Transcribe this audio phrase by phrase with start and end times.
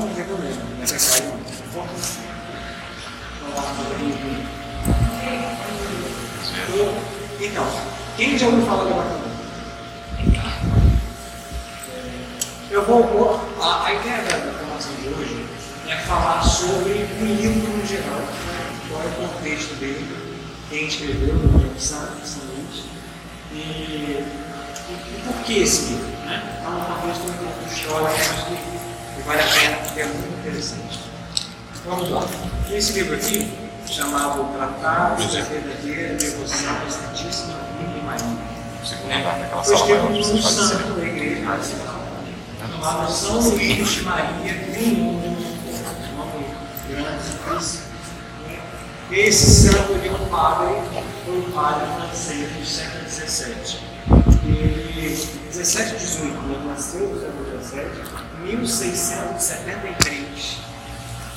[0.00, 0.62] não, tem problema.
[0.80, 0.86] É
[1.24, 1.40] não.
[7.40, 7.66] Então,
[8.16, 9.30] quem já ouviu falar do arrebatamento?
[12.70, 13.40] Eu vou.
[13.60, 15.46] A, a ideia da formação de hoje
[15.88, 18.20] é falar sobre o livro no geral.
[18.88, 20.06] Qual é o contexto dele,
[20.68, 22.84] quem escreveu, o São, São Luís.
[23.52, 24.24] E, e,
[24.88, 26.06] e por que esse livro?
[26.24, 26.62] Né?
[26.64, 28.79] É um contexto um pouco histórico, mas
[29.20, 31.00] que vale a pena, porque é muito interessante.
[31.84, 32.26] Vamos lá.
[32.70, 33.52] Esse livro aqui,
[33.86, 38.50] chamado Tratado da Verdadeira Devoção à Santíssima Virgem Maria.
[39.62, 41.42] Foi escrito por um santo da igreja
[42.60, 44.54] chamado São Luís de Maria
[46.16, 46.46] nome
[46.88, 47.80] grande,
[49.12, 50.74] esse santo de um padre,
[51.24, 53.80] foi um padre francês do século XVII.
[54.46, 60.58] Ele, 17 18, ele nasceu no século XVII, 1673,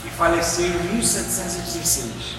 [0.06, 2.38] e faleceu em 1716.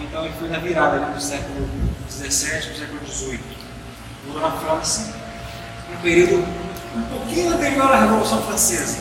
[0.00, 1.68] Então ele foi na virada do século
[2.08, 3.40] XVII para o século XVIII.
[4.26, 5.12] Morou na França,
[5.92, 6.46] um período
[6.94, 8.98] um pouquinho anterior à Revolução Francesa.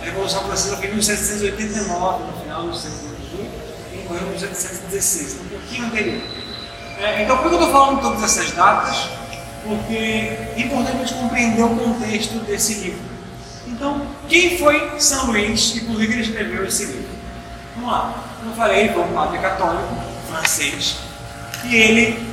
[0.00, 3.50] A Revolução Francesa foi em 1789, no final do século XVIII,
[3.92, 6.22] e morreu em 1716, um pouquinho anterior.
[6.98, 9.08] É, então, por que eu estou falando todas essas datas?
[9.64, 13.11] Porque é importante a gente compreender o contexto desse livro.
[13.82, 17.10] Então, quem foi São Luís e por que ele escreveu esse livro?
[17.74, 18.14] Vamos lá.
[18.38, 19.96] Como eu falei, ele foi um padre católico,
[20.28, 20.98] francês,
[21.64, 22.24] e ele,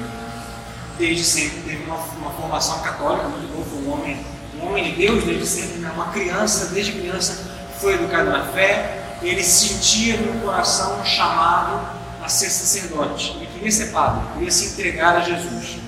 [1.00, 4.25] desde sempre, teve uma, uma formação católica muito boa, foi um homem
[4.61, 5.92] um homem de Deus desde sempre, né?
[5.95, 11.80] uma criança, desde criança foi educado na fé, ele sentia no coração um chamado
[12.23, 15.79] a ser sacerdote, ele queria ser padre, queria se entregar a Jesus.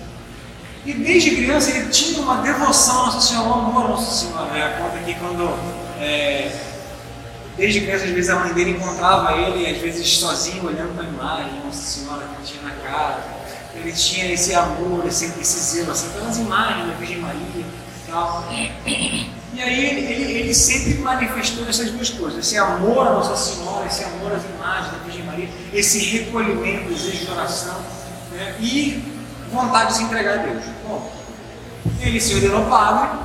[0.85, 4.51] E desde criança ele tinha uma devoção a Nossa Senhora, um amor a Nossa Senhora.
[4.51, 4.77] Né?
[4.79, 5.55] Conta que quando,
[5.99, 6.51] é,
[7.55, 11.07] desde criança, às vezes a mãe dele encontrava ele, às vezes sozinho, olhando para a
[11.07, 13.19] imagem Nossa Senhora que tinha na casa.
[13.75, 17.65] Ele tinha esse amor, esse, esse zelo, assim, pelas imagens da Virgem Maria.
[18.09, 18.43] Tal.
[19.53, 23.85] E aí ele, ele, ele, sempre manifestou essas duas coisas, esse amor à Nossa Senhora,
[23.85, 27.77] esse amor às imagens da Virgem Maria, esse recolhimento, desejo de oração
[28.31, 28.55] né?
[28.59, 29.10] e
[29.51, 30.63] vontade de se entregar a Deus.
[30.87, 31.11] Bom,
[31.99, 33.19] ele se ordenou padre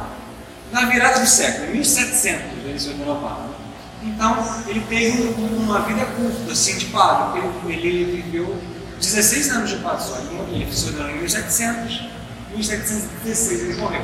[0.72, 3.56] na virada do século, em 1700 ele se ordenou padre.
[4.02, 8.56] Então ele teve uma vida curta assim, de padre, ele, ele viveu
[9.00, 10.18] 16 anos de padre só,
[10.50, 12.08] ele se ordenou em 1700,
[12.54, 14.02] 1716 ele morreu.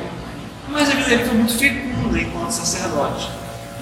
[0.69, 3.29] Mas a vida dele foi muito fecunda enquanto sacerdote.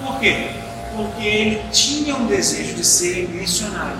[0.04, 0.50] Por quê?
[0.96, 3.98] Porque ele tinha um desejo de ser missionário,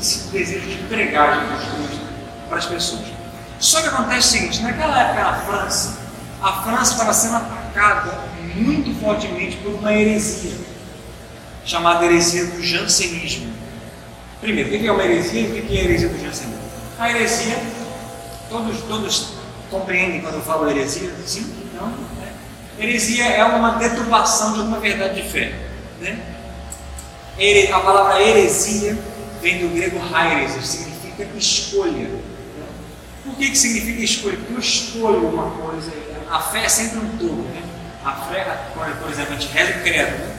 [0.00, 2.06] esse desejo de pregar Jesus Cristo
[2.48, 3.15] para as pessoas.
[3.58, 5.98] Só que acontece o seguinte: naquela época na França,
[6.42, 8.18] a França estava sendo atacada
[8.54, 10.56] muito fortemente por uma heresia,
[11.64, 13.52] chamada heresia do jansenismo.
[14.40, 16.60] Primeiro, o que é uma heresia e o que é a heresia do jansenismo?
[16.98, 17.56] A heresia,
[18.48, 19.32] todos, todos
[19.70, 21.10] compreendem quando eu falo heresia?
[21.26, 21.52] Sim?
[21.74, 21.92] Não?
[22.22, 22.82] É.
[22.82, 25.52] Heresia é uma deturpação de uma verdade de fé.
[26.00, 26.18] Né?
[27.72, 28.96] A palavra heresia
[29.42, 32.08] vem do grego hairesis, significa escolha.
[33.26, 34.36] Por que, que significa escolha?
[34.36, 35.92] Porque eu escolho uma coisa,
[36.30, 37.42] a fé é sempre um todo.
[37.42, 37.62] Né?
[38.04, 40.36] A fé, por exemplo, a gente reza o credo, né?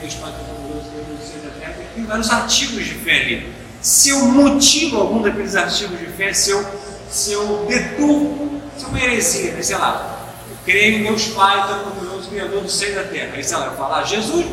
[0.00, 3.52] Deus Pai Todo-Poderoso, Deus Terra, tem vários artigos de fé ali.
[3.80, 6.64] Se eu mutilo algum daqueles artigos de fé, se eu,
[7.10, 9.62] se eu deturpo, se é uma heresia, né?
[9.62, 13.32] sei lá, eu creio em Deus Pai Todo-Poderoso, Criador do céu e da terra.
[13.34, 14.46] Aí, sei lá, eu falar, Jesus,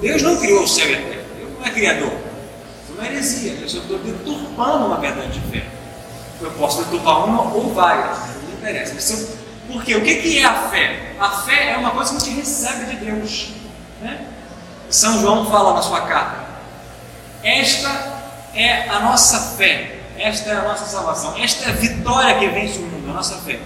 [0.00, 2.12] Deus não criou o céu e a terra, Deus não é Criador.
[2.12, 5.77] Isso é uma heresia, eu estou deturpando uma verdade de fé.
[6.40, 8.94] Eu posso deturpar uma ou várias, não interessa.
[8.94, 9.38] Mas
[9.68, 11.14] porque o que é a fé?
[11.18, 13.50] A fé é uma coisa que a gente recebe de Deus.
[14.00, 14.26] Né?
[14.88, 16.46] São João fala na sua carta:
[17.42, 18.22] Esta
[18.54, 22.78] é a nossa fé, esta é a nossa salvação, esta é a vitória que vence
[22.78, 23.60] o mundo, a nossa fé.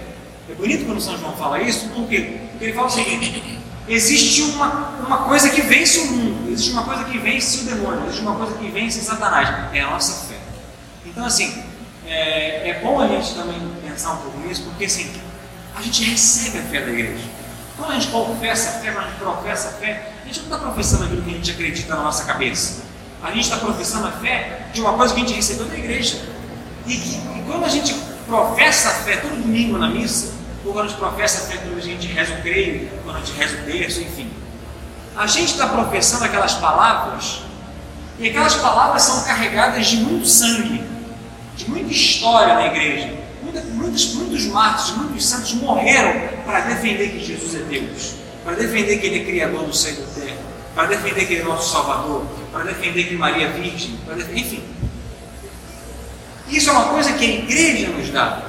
[0.49, 2.39] É bonito quando São João fala isso, por quê?
[2.51, 6.83] Porque ele fala o seguinte: existe uma, uma coisa que vence o mundo, existe uma
[6.83, 10.35] coisa que vence o demônio, existe uma coisa que vence Satanás, é a nossa fé.
[11.05, 11.63] Então, assim,
[12.07, 15.13] é, é bom a gente também pensar um pouco nisso, porque assim,
[15.75, 17.23] a gente recebe a fé da igreja.
[17.77, 20.45] Quando a gente confessa a fé, quando a gente professa a fé, a gente não
[20.45, 22.83] está professando aquilo que a gente acredita na nossa cabeça.
[23.21, 26.21] A gente está professando a fé de uma coisa que a gente recebeu da igreja.
[26.85, 27.95] E, e quando a gente
[28.27, 30.33] professa a fé todo domingo na missa,
[30.65, 33.19] ou quando a gente professa a fé quando a gente reza o creio, quando a
[33.19, 34.29] gente reza o terço, enfim,
[35.15, 37.41] a gente está professando aquelas palavras,
[38.19, 40.83] e aquelas palavras são carregadas de muito sangue,
[41.55, 43.23] de muita história na igreja.
[43.73, 46.13] Muitos, muitos mártires, muitos santos morreram
[46.45, 49.97] para defender que Jesus é Deus, para defender que Ele é Criador do céu e
[49.97, 50.37] da terra,
[50.73, 54.63] para defender que ele é nosso Salvador, para defender que Maria é virgem, defender, enfim.
[56.47, 58.41] Isso é uma coisa que a igreja nos dá,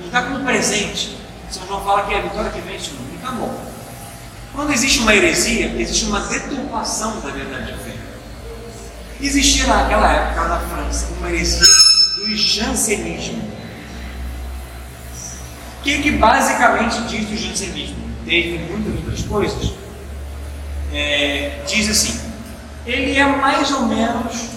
[0.00, 1.16] nos dá como presente.
[1.50, 3.18] São João fala que é a vitória que vence o mundo.
[3.22, 3.60] Acabou.
[4.54, 7.96] Quando existe uma heresia, existe uma deturpação da verdade de fé.
[9.20, 13.42] Existia naquela época na França uma heresia do jansenismo.
[15.80, 17.96] O que, que basicamente diz o jansenismo?
[18.24, 19.72] Dentre muitas outras coisas,
[20.92, 22.20] é, diz assim:
[22.86, 24.54] ele é mais ou menos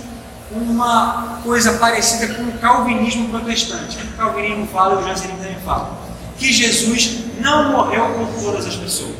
[0.51, 3.97] uma coisa parecida com o calvinismo protestante.
[3.97, 5.97] O calvinismo fala e o jansenismo também fala.
[6.37, 9.15] Que Jesus não morreu por todas as pessoas.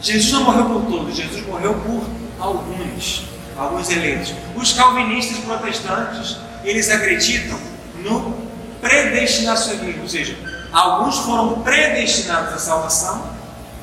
[0.00, 2.04] Jesus não morreu por todos, Jesus morreu por
[2.38, 3.24] alguns,
[3.56, 4.32] alguns eleitos.
[4.54, 6.36] Os calvinistas protestantes,
[6.68, 7.58] eles acreditam
[7.96, 8.36] no
[8.80, 10.38] predestinacionismo, ou seja,
[10.70, 13.30] alguns foram predestinados à salvação,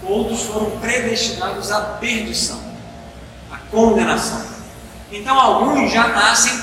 [0.03, 2.61] outros foram predestinados à perdição,
[3.51, 4.45] à condenação.
[5.11, 6.53] Então, alguns já nascem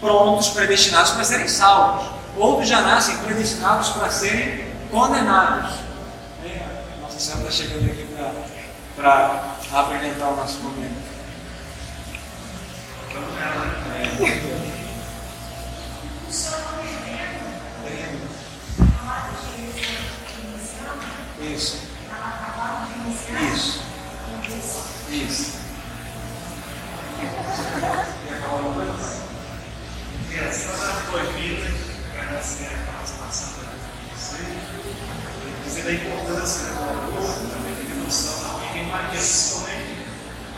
[0.00, 5.72] prontos, predestinados para serem salvos, outros já nascem predestinados para serem condenados.
[6.44, 6.66] É,
[7.00, 8.06] nossa Senhora está chegando aqui
[8.96, 11.06] para apresentar o nosso momento.
[14.20, 14.65] É.
[21.46, 21.78] Isso.
[23.40, 23.80] Isso.
[25.10, 25.56] Isso.
[32.12, 32.86] agradecer a
[35.82, 40.06] da importância do amor, também da devoção, e principalmente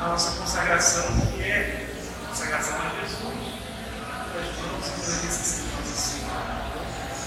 [0.01, 1.87] a nossa consagração, que é
[2.25, 3.39] a consagração a Jesus.
[4.63, 6.27] Vamos fazer esse assim,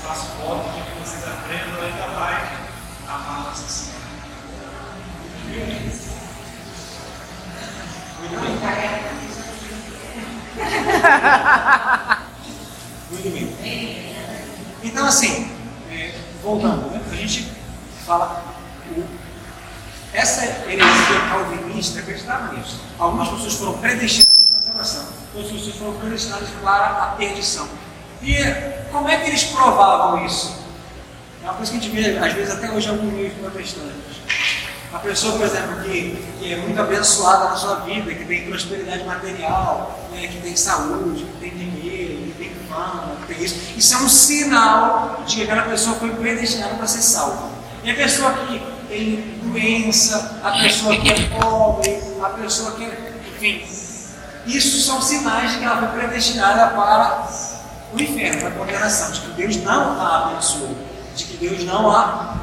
[0.03, 2.60] faço voto de que vocês aprendam ainda mais
[13.09, 13.29] Muito
[13.61, 14.15] bem.
[14.83, 15.51] Então, assim,
[15.91, 17.01] é, voltando, né?
[17.11, 17.51] a gente
[18.05, 18.45] fala.
[20.13, 22.81] Essa heresia calvinista acreditava nisso.
[22.99, 27.67] Algumas pessoas foram predestinadas para a salvação, outras pessoas foram predestinadas para a perdição.
[28.21, 28.35] E
[28.91, 30.60] como é que eles provavam isso?
[31.43, 34.21] É uma coisa que a gente vê, às vezes, até hoje, em alguns meios protestantes.
[34.93, 39.03] A pessoa, por exemplo, que, que, é muito abençoada na sua vida, que tem prosperidade
[39.05, 43.55] material, né, que tem saúde, que tem dinheiro, que tem fama, que tem isso.
[43.75, 47.49] Isso é um sinal de que aquela pessoa foi predestinada para ser salva.
[47.83, 52.83] E a pessoa que tem doença, a pessoa que é pobre, a pessoa que.
[52.83, 53.65] Enfim,
[54.45, 57.27] isso são sinais de que ela foi predestinada para
[57.93, 60.75] o inferno, para a condenação, de que Deus não a abençoou,
[61.41, 62.37] Deus não a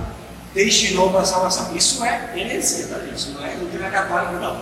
[0.54, 1.74] destinou para a salvação.
[1.76, 3.14] Isso é heresia, tá, gente?
[3.14, 4.60] Isso não é doutrina católica, não.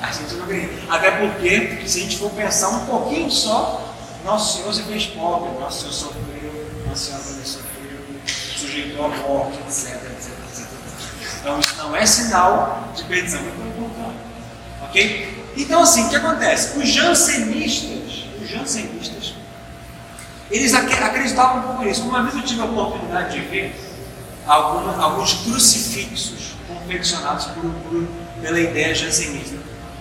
[0.00, 0.74] A gente não acredita.
[0.92, 5.50] Até porque, se a gente for pensar um pouquinho só, Nosso Senhor se fez pobre,
[5.60, 8.00] Nosso Senhor sofreu, Nossa Senhora também sofreu,
[8.58, 10.66] sujeitou a morte, etc, etc, etc.
[11.40, 14.16] Então, isso não é sinal de perdição, é pelo contrário.
[14.82, 15.44] Ok?
[15.56, 16.76] Então, assim, o que acontece?
[16.76, 19.23] Os jansenistas, os jansenistas,
[20.50, 22.02] eles acreditavam um pouco nisso.
[22.02, 23.74] Uma vez eu tive a oportunidade de ver
[24.46, 28.06] alguns, crucifixos confeccionados por, por,
[28.40, 29.56] pela ideia jansenista.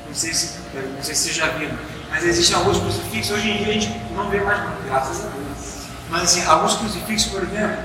[0.08, 1.78] Não sei, se, não sei se já viram,
[2.10, 5.30] mas existem alguns crucifixos, hoje em dia a gente não vê mais muito, graças a
[5.30, 5.88] Deus.
[6.10, 7.78] Mas assim, alguns crucifixos, por exemplo,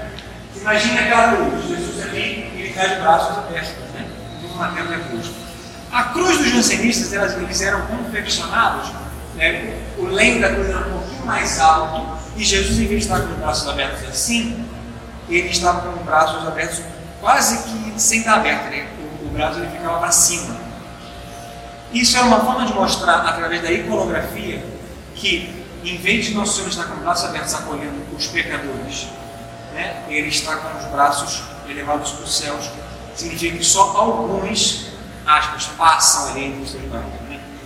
[0.55, 4.07] imagine aquela cruz, Jesus ali ele está de braços abertos, né?
[4.43, 5.31] Numa tela cruz.
[5.91, 8.91] A cruz dos jansenistas, elas, eles eram confeccionados,
[9.37, 9.81] né?
[9.97, 13.21] o leme da cruz era um pouquinho mais alto, e Jesus, em vez de estar
[13.21, 14.64] com os braços abertos assim,
[15.28, 16.80] ele estava com os braços abertos
[17.21, 18.88] quase que sem estar aberto, né?
[19.23, 20.57] o, o braço ele ficava para cima.
[21.92, 24.64] Isso era uma forma de mostrar, através da iconografia,
[25.16, 29.09] que em vez de Nosso Senhor estar com os braços abertos acolhendo os pecadores,
[29.75, 30.04] né?
[30.09, 32.71] ele está com os braços elevados para os céus.
[33.16, 34.92] Significa que só alguns,
[35.26, 36.85] aspas, passam ali entre os seus.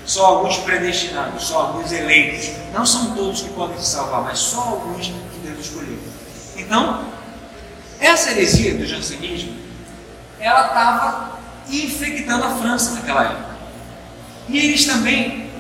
[0.04, 2.50] Só alguns predestinados, só alguns eleitos.
[2.72, 5.98] Não são todos que podem se salvar, mas só alguns que Deus escolheu.
[6.56, 7.04] Então,
[8.00, 9.54] essa heresia do jansenismo,
[10.40, 13.52] ela estava infectando a França naquela época.
[14.48, 15.50] E eles também,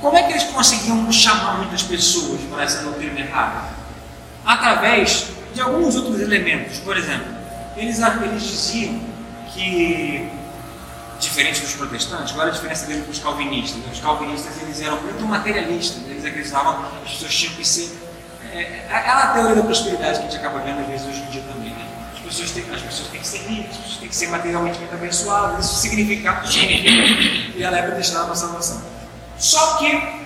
[0.00, 3.70] como é que eles conseguiam chamar muitas pessoas para essa doutrina errada?
[4.44, 6.78] Através de alguns outros elementos.
[6.78, 7.26] Por exemplo,
[7.76, 9.00] eles, eles diziam
[9.52, 10.28] que,
[11.22, 13.80] diferente dos protestantes, qual era a diferença deles dos calvinistas?
[13.90, 17.98] Os calvinistas eles eram muito materialistas, eles acreditavam que as pessoas tinham que ser.
[18.52, 21.30] É, é a teoria da prosperidade que a gente acaba vendo às vezes hoje em
[21.30, 21.70] dia também.
[21.70, 21.86] Né?
[22.12, 24.78] As, pessoas têm, as pessoas têm que ser ricas, as pessoas têm que ser materialmente
[24.78, 25.64] muito abençoadas.
[25.64, 26.42] Isso significa,
[27.56, 28.82] e a lepra destinava a salvação.
[29.38, 30.22] Só que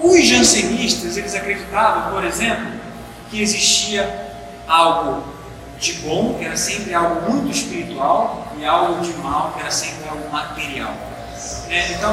[0.00, 2.72] os jansenistas, eles acreditavam, por exemplo,
[3.30, 4.32] que existia
[4.66, 5.24] algo
[5.78, 10.30] de bom, que era sempre algo muito espiritual, e algo de mal, era sempre algo
[10.30, 10.94] material.
[11.68, 12.12] É, então,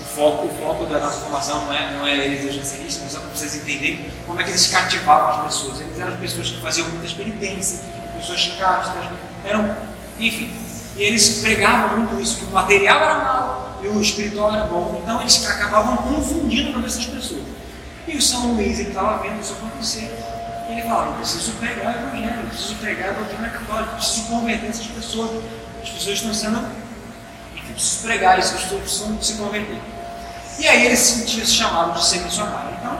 [0.00, 3.20] o foco, o foco da nossa formação não é, não é eles jansenistas, mas só
[3.20, 5.80] para vocês entenderem como é que eles cativavam as pessoas.
[5.80, 7.80] Eles eram pessoas que faziam muitas penitências,
[8.16, 9.04] pessoas castas,
[9.44, 9.76] eram,
[10.18, 10.50] enfim.
[10.96, 15.00] E eles pregavam muito isso, que o material era mal e o espiritual era bom.
[15.02, 17.42] Então eles acabavam confundindo cabeça das pessoas.
[18.06, 20.12] E o São Luís estava vendo isso acontecer.
[20.68, 23.96] E ele falava, eu preciso pregar o evangelho, eu preciso pregar a doutrina católica, eu
[23.96, 25.42] preciso converter essas pessoas.
[25.82, 26.58] As pessoas estão sendo.
[27.54, 29.80] Enfim, preciso pregar isso, as pessoas precisam se converter.
[30.58, 32.76] E aí ele se sentia chamado de ser missionário.
[32.78, 32.98] Então,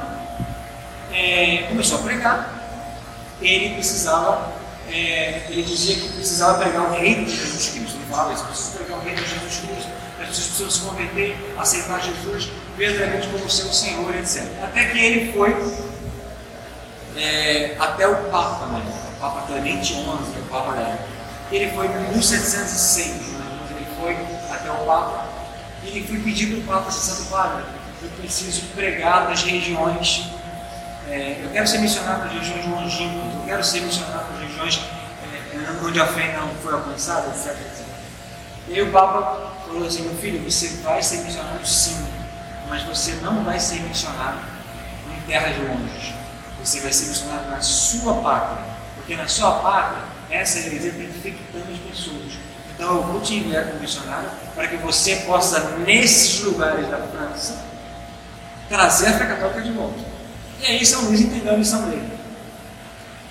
[1.12, 2.54] é, começou a pregar.
[3.40, 4.60] Ele precisava
[4.92, 7.96] é, ele dizia que precisava pregar o reino de Jesus Cristo.
[7.96, 11.54] Ele falava isso, precisa pregar o reino de Jesus Cristo, as pessoas precisam se converter,
[11.56, 14.42] aceitar Jesus verdadeiramente como seu Senhor, etc.
[14.62, 15.54] Até que ele foi
[17.16, 18.82] é, até o Papa, né?
[19.16, 20.98] o Papa Clemente XI, o Papa da
[21.50, 23.44] Ele foi em 1706, né?
[23.70, 24.16] ele foi
[24.54, 25.26] até o Papa
[25.82, 27.64] e ele foi pedir para o Papa, Santo Padre,
[28.02, 30.30] eu preciso pregar nas regiões
[31.10, 34.80] é, eu quero ser missionário nas regiões longínquas, eu quero ser missionário nas regiões
[35.52, 37.56] é, onde a fé não foi alcançada, etc.
[38.68, 42.06] E aí o Papa falou assim: meu filho, você vai ser missionário sim,
[42.68, 44.38] mas você não vai ser missionário
[45.16, 46.14] em terras longe.
[46.62, 48.62] Você vai ser missionário na sua pátria,
[48.94, 52.38] porque na sua pátria essa heresia está infectando as pessoas.
[52.74, 57.62] Então te enviar como missionário para que você possa, nesses lugares da França,
[58.68, 60.00] trazer a fé católica de volta.
[60.60, 62.08] E aí São Luís entendeu a missão dele.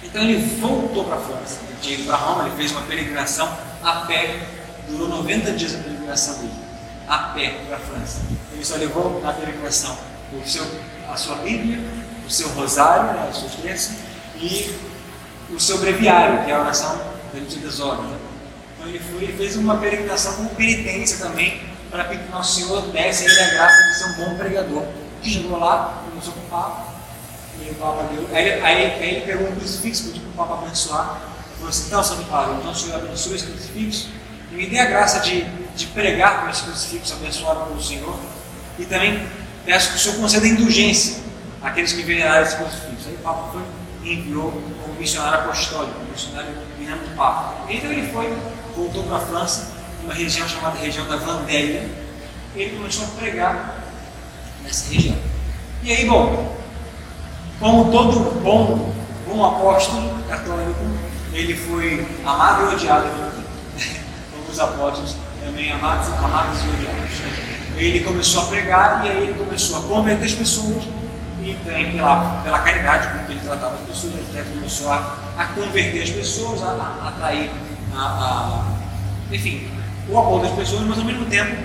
[0.04, 4.40] Então ele voltou para a França, ele para Roma, ele fez uma peregrinação a pé,
[4.88, 6.54] durou 90 dias a peregrinação dele,
[7.08, 8.20] a pé para a França.
[8.54, 9.98] Ele só levou na peregrinação
[10.34, 10.66] o seu,
[11.10, 11.80] a sua Bíblia,
[12.28, 13.96] o seu rosário, né, as suas crenças,
[14.36, 14.89] e
[15.54, 17.00] o seu breviário, que é a oração
[17.34, 18.06] Liturgia das Horas.
[18.06, 18.18] Né?
[18.76, 23.32] Então ele, foi, fez uma peregrinação como penitência também, para que Nosso Senhor desse a
[23.32, 24.86] ele a graça de ser um bom pregador.
[25.22, 26.90] Chegou lá, começou com o papo,
[27.62, 28.28] e o Papa deu.
[28.32, 31.22] Aí, aí, aí ele pegou um crucifixo, pediu para o Papa abençoar.
[31.56, 34.10] Falou assim: então, Santo Padre, então o Senhor abençoe esse crucifixo
[34.52, 35.44] e me dê a graça de,
[35.76, 38.18] de pregar com esse crucifixo abençoado pelo Senhor.
[38.78, 39.28] E também
[39.66, 41.22] peço que o Senhor conceda indulgência
[41.62, 43.10] àqueles que veneraram esse crucifixo.
[43.10, 43.62] Aí o Papa foi
[44.04, 44.52] e enviou
[45.00, 47.56] missionário apostólico, missionário virando do Papa.
[47.70, 48.36] Então ele foi,
[48.76, 49.72] voltou para a França,
[50.04, 51.90] uma região chamada região da Vendélia,
[52.56, 53.84] e ele começou a pregar
[54.64, 55.18] nessa região.
[55.84, 56.58] E aí, bom,
[57.60, 58.94] como todo bom,
[59.28, 60.80] bom apóstolo católico,
[61.34, 63.08] ele foi amado e odiado
[64.32, 67.50] como os apóstolos também amados, amados e odiados.
[67.78, 70.84] Ele começou a pregar e aí ele começou a converter as pessoas
[71.42, 75.46] e também pela, pela caridade com que ele tratava as pessoas, ele começou a, a
[75.46, 77.50] converter as pessoas, a, a atrair,
[77.96, 79.70] a, a, enfim,
[80.10, 81.56] o amor das pessoas, mas ao mesmo tempo,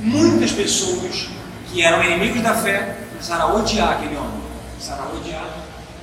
[0.00, 1.28] muitas pessoas
[1.70, 4.46] que eram inimigos da fé começaram a odiar aquele homem
[4.76, 5.48] começaram a odiar,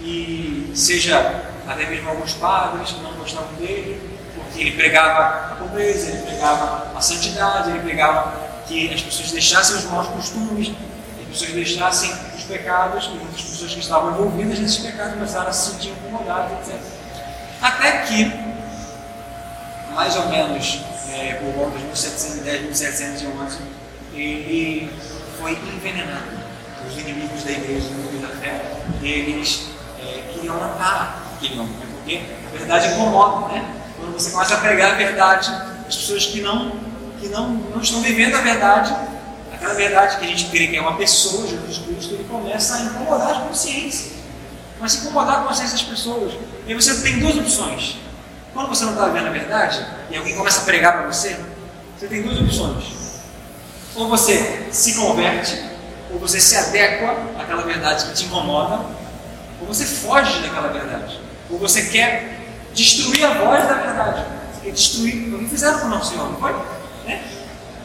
[0.02, 4.02] e seja até mesmo alguns padres que não gostavam dele,
[4.36, 8.34] porque ele pregava a pobreza, ele pregava a santidade, ele pregava
[8.68, 12.12] que as pessoas deixassem os maus costumes, que as pessoas deixassem
[12.54, 16.80] pecados, muitas pessoas que estavam envolvidas nesses pecados começaram a se sentir incomodadas, etc.
[17.62, 18.32] Até que,
[19.94, 20.82] mais ou menos
[21.12, 23.58] é, por volta de 1710, 1711,
[24.14, 24.92] ele
[25.40, 26.44] foi envenenado
[26.88, 28.62] os inimigos da igreja, os inimigos da fé,
[29.02, 29.70] eles
[30.00, 31.88] é, queriam matar aquele homem, né?
[31.94, 32.22] porque
[32.54, 33.76] a verdade incomoda, né?
[33.98, 35.50] Quando você começa a pregar a verdade,
[35.88, 36.72] as pessoas que não,
[37.20, 38.94] que não, não estão vivendo a verdade,
[39.64, 42.82] aquela verdade que a gente crê que é uma pessoa, Jesus Cristo, ele começa a
[42.82, 44.12] incomodar a consciência.
[44.78, 46.34] Começa a incomodar a consciência das pessoas.
[46.68, 47.98] E você tem duas opções.
[48.54, 51.40] Quando você não está vendo a verdade, e alguém começa a pregar para você,
[51.98, 52.84] você tem duas opções.
[53.96, 55.72] Ou você se converte
[56.12, 58.86] ou você se adequa àquela verdade que te incomoda,
[59.60, 62.40] ou você foge daquela verdade, ou você quer
[62.74, 64.26] destruir a voz da verdade.
[64.54, 65.34] Você quer destruir.
[65.34, 66.54] O que fizeram com o nosso Senhor, não foi?
[67.06, 67.24] Né?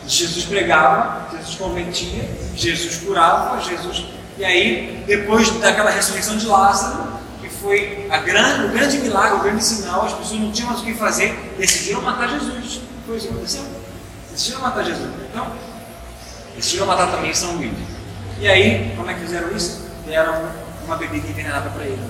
[0.09, 2.25] Jesus pregava, Jesus convertia,
[2.57, 4.07] Jesus curava, Jesus.
[4.39, 9.43] E aí, depois daquela ressurreição de Lázaro, que foi a grande, o grande milagre, o
[9.43, 12.81] grande sinal, as pessoas não tinham mais o que fazer, decidiram matar Jesus.
[13.07, 13.65] Foi isso que aconteceu.
[14.31, 15.11] Decidiram matar Jesus.
[15.31, 15.53] Então,
[16.57, 17.73] decidiram matar também São Luís.
[18.41, 19.89] E aí, como é que fizeram isso?
[20.07, 20.51] Deram
[20.85, 22.03] uma bebida envenenada para ele.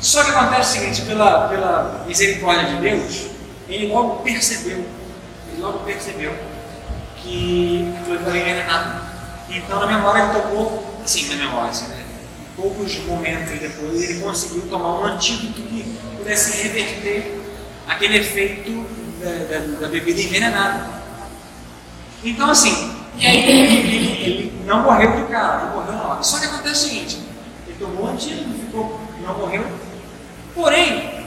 [0.00, 3.26] Só que acontece o seguinte, pela, pela misericórdia de Deus,
[3.68, 4.84] ele logo percebeu,
[5.58, 6.34] logo percebeu
[7.22, 9.08] que que foi envenenado.
[9.50, 12.04] Então, na memória, ele tomou, assim, na memória, assim, né?
[12.58, 17.40] poucos momentos depois, ele conseguiu tomar um antídoto que pudesse reverter
[17.86, 18.84] aquele efeito
[19.20, 20.98] da, da, da bebida envenenada.
[22.24, 26.22] Então, assim, e aí ele, ele, ele, não morreu de cara, não morreu na hora.
[26.22, 27.18] Só que acontece o seguinte:
[27.66, 29.64] ele tomou um antídoto, ficou, não morreu.
[30.52, 31.26] Porém,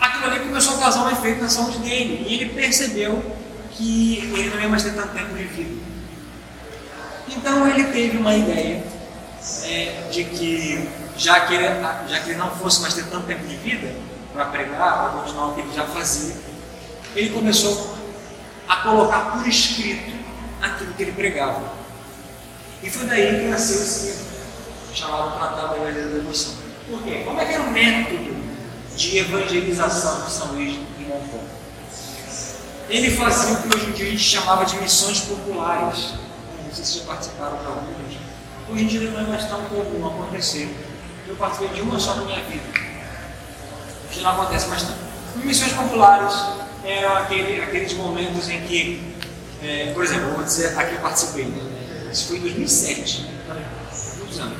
[0.00, 2.24] aquilo ali começou a causar um efeito na saúde dele.
[2.28, 3.20] E ele percebeu
[3.78, 5.80] que ele não ia mais ter tanto tempo de vida.
[7.28, 8.82] Então ele teve uma ideia
[9.62, 11.64] é, de que, já que, ele,
[12.08, 13.94] já que ele não fosse mais ter tanto tempo de vida
[14.32, 16.34] para pregar, para continuar o que ele já fazia,
[17.14, 17.96] ele começou
[18.68, 20.12] a colocar por escrito
[20.60, 21.72] aquilo que ele pregava.
[22.82, 24.26] E foi daí que nasceu esse
[24.92, 26.54] chamado Tratado da Verdadeira Devoção.
[26.90, 27.22] Por quê?
[27.24, 28.36] Como é que era o método
[28.96, 30.78] de evangelização de São Luís?
[32.88, 36.14] Ele fazia o que hoje em dia a gente chamava de missões populares.
[36.64, 38.16] Não sei se já participaram de algumas.
[38.70, 40.74] Hoje em dia não é mais tão comum acontecer.
[41.26, 42.64] Eu participei de uma só na minha vida.
[44.10, 44.98] Hoje não acontece mais tanto.
[45.36, 46.34] Missões populares
[46.82, 49.14] eram aquele, aqueles momentos em que,
[49.62, 52.10] é, por exemplo, vou dizer aqui eu participei, né?
[52.10, 53.26] isso foi em 2007,
[54.18, 54.58] muitos anos.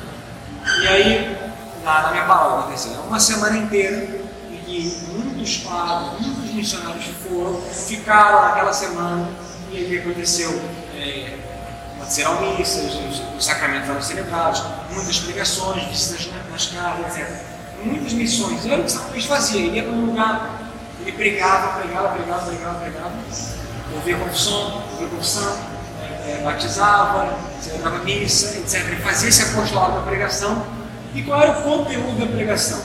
[0.83, 1.37] E aí,
[1.83, 4.19] na, na minha palavra, aconteceu uma semana inteira
[4.65, 6.27] que muitos padres,
[6.59, 9.29] missionários foram, ficaram naquela semana,
[9.71, 10.49] e o que aconteceu?
[10.95, 11.37] É,
[11.95, 17.29] aconteceram missas, os, os sacramentos eram celebrados, muitas pregações, visitas nas casas, etc.
[17.83, 18.65] Muitas missões.
[18.65, 20.59] Era o que São Luís fazia, ele ia para um lugar,
[21.01, 23.11] ele pregava, pregava, pregava, pregava, pregava,
[23.95, 25.57] ouvia confissão, ouvia confissão,
[26.27, 28.85] é, batizava, celebrava missa, etc.
[28.87, 30.79] Ele fazia esse apostolado da pregação.
[31.15, 32.79] E qual era o conteúdo da pregação?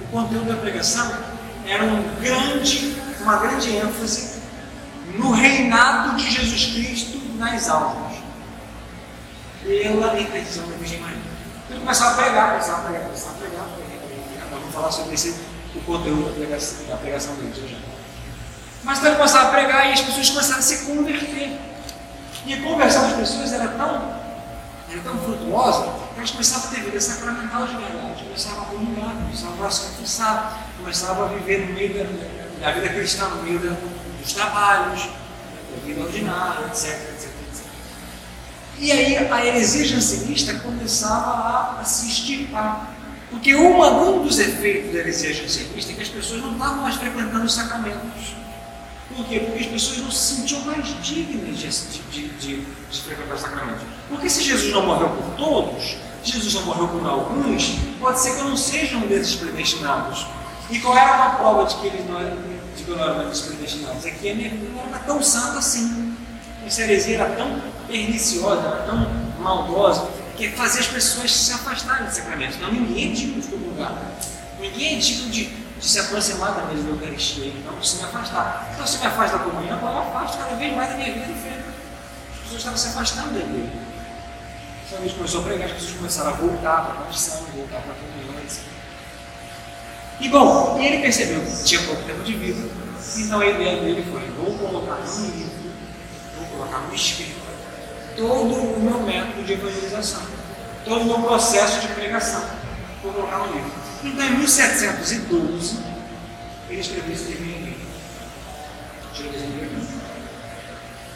[0.00, 1.08] o conteúdo da pregação
[1.66, 4.40] era um grande, uma grande ênfase
[5.16, 8.16] no reinado de Jesus Cristo nas almas,
[9.62, 11.18] pela intercessão da Virgem Maria.
[11.68, 14.48] Ele começava a pregar, começava a pregar, começava a pregar, pregar.
[14.50, 15.36] Vamos falar sobre esse,
[15.74, 17.78] o conteúdo da pregação, da pregação dele já.
[18.82, 21.60] Mas então ele começava a pregar e as pessoas começaram a se converter.
[22.46, 24.14] E a conversão das pessoas era tão,
[24.90, 29.66] era tão frutuosa eles começavam a ter vida sacramental de verdade, começavam a comungar, começavam
[29.66, 34.32] a se confessar, começavam a viver no meio da, da vida cristã, no meio dos
[34.32, 37.64] trabalhos, da vida ordinária, etc, etc, etc.
[38.78, 42.94] E aí a heresia jansenista começava a, a se extirpar.
[43.30, 46.96] Porque uma, um dos efeitos da heresia jansenista é que as pessoas não estavam mais
[46.96, 48.34] frequentando os sacramentos.
[49.16, 49.40] Por quê?
[49.40, 53.82] Porque as pessoas não se sentiam mais dignas de, de, de, de frequentar os sacramentos.
[54.08, 58.40] Porque se Jesus não morreu por todos, Jesus não morreu por alguns, pode ser que
[58.40, 60.26] eu não seja um desses predestinados.
[60.70, 62.36] E qual era uma prova de que eles não eram,
[62.76, 64.06] de que não era predestinados?
[64.06, 66.16] É que a minha vida não era tão santa assim.
[66.64, 72.14] Essa heresia era tão perniciosa, era tão maldosa, que fazia as pessoas se afastarem dos
[72.14, 72.58] sacramentos.
[72.60, 73.94] Não, ninguém é digno de comungar.
[74.60, 77.46] Ninguém é digno de, de se aproximar da mesa da Eucaristia.
[77.46, 78.70] Então, se me afastar.
[78.72, 81.26] Então, se me afasta da comunhão, eu afasto cada vez mais da minha vida.
[81.26, 83.72] As pessoas estavam se afastando da igreja.
[84.88, 87.80] Quando a gente começou a pregar, as pessoas começaram a voltar para a confissão, voltar
[87.80, 88.29] para a comunhão.
[90.20, 92.68] E bom, ele percebeu que tinha pouco tempo de vida,
[93.16, 95.50] então a ideia dele foi: vou colocar no livro,
[96.36, 97.40] vou colocar no escrito,
[98.16, 100.20] todo o meu método de evangelização,
[100.84, 102.44] todo o meu processo de pregação,
[103.02, 103.72] vou colocar no livro.
[104.04, 105.78] Então, em 1712,
[106.68, 107.76] ele escreveu esse livro em inglês.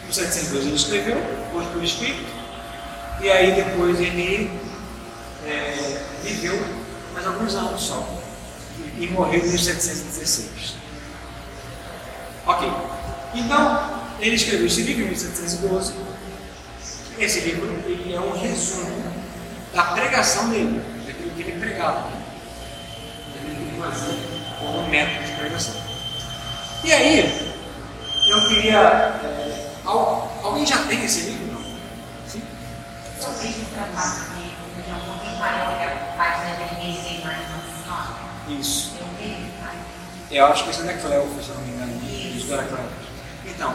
[0.03, 1.17] Em 1712 ele escreveu,
[1.53, 2.25] pôs por escrito,
[3.21, 4.51] e aí depois ele
[5.47, 6.59] é, viveu
[7.13, 8.24] mais alguns anos só.
[8.99, 10.77] E, morreu em 1716.
[12.47, 12.73] Ok.
[13.35, 15.95] Então, ele escreveu esse livro em 1712.
[17.19, 19.13] Esse livro ele é um resumo
[19.73, 22.11] da pregação dele, daquilo que ele pregava,
[23.35, 24.15] daquilo que ele fazia
[24.59, 25.75] como método de pregação.
[26.85, 27.51] E aí,
[28.29, 28.79] eu queria.
[28.79, 31.45] É, alguém já tem esse livro?
[33.25, 37.54] sobre tratar de um pouquinho maior que a página de ninguém mais não
[38.49, 38.93] Isso.
[40.31, 42.01] Eu acho que esse é da Cleo, se não me engano.
[42.37, 42.65] Isso da.
[43.47, 43.75] Então.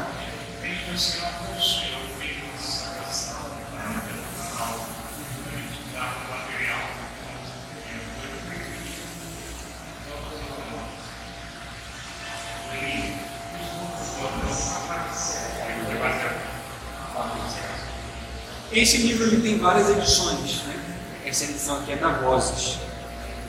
[18.71, 20.63] Esse livro ele tem várias edições.
[20.63, 20.79] Né?
[21.25, 22.88] Essa edição aqui é da Vozes.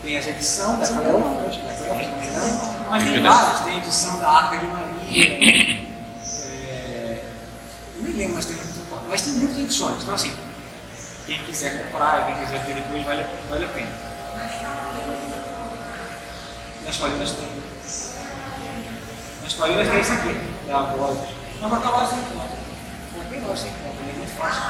[0.03, 1.21] Tem essa edição da Cleo,
[2.89, 3.23] mas tem.
[3.65, 5.91] Tem a edição da Arca de Maria.
[6.69, 7.23] É,
[7.97, 8.57] eu nem lembro, mas tem
[9.09, 10.03] Mas tem muitas edições.
[10.03, 10.35] Então, assim,
[11.27, 13.91] quem quiser comprar, quem quiser ter depois, vale, vale a pena.
[16.87, 17.49] Nas Paulinas tem.
[19.43, 20.35] Nas Paulinas tem isso aqui,
[20.67, 21.19] da voz.
[21.61, 23.23] Mas vai acabar assim, não.
[23.23, 23.91] Não tem voz assim, não.
[24.09, 24.63] É muito fácil.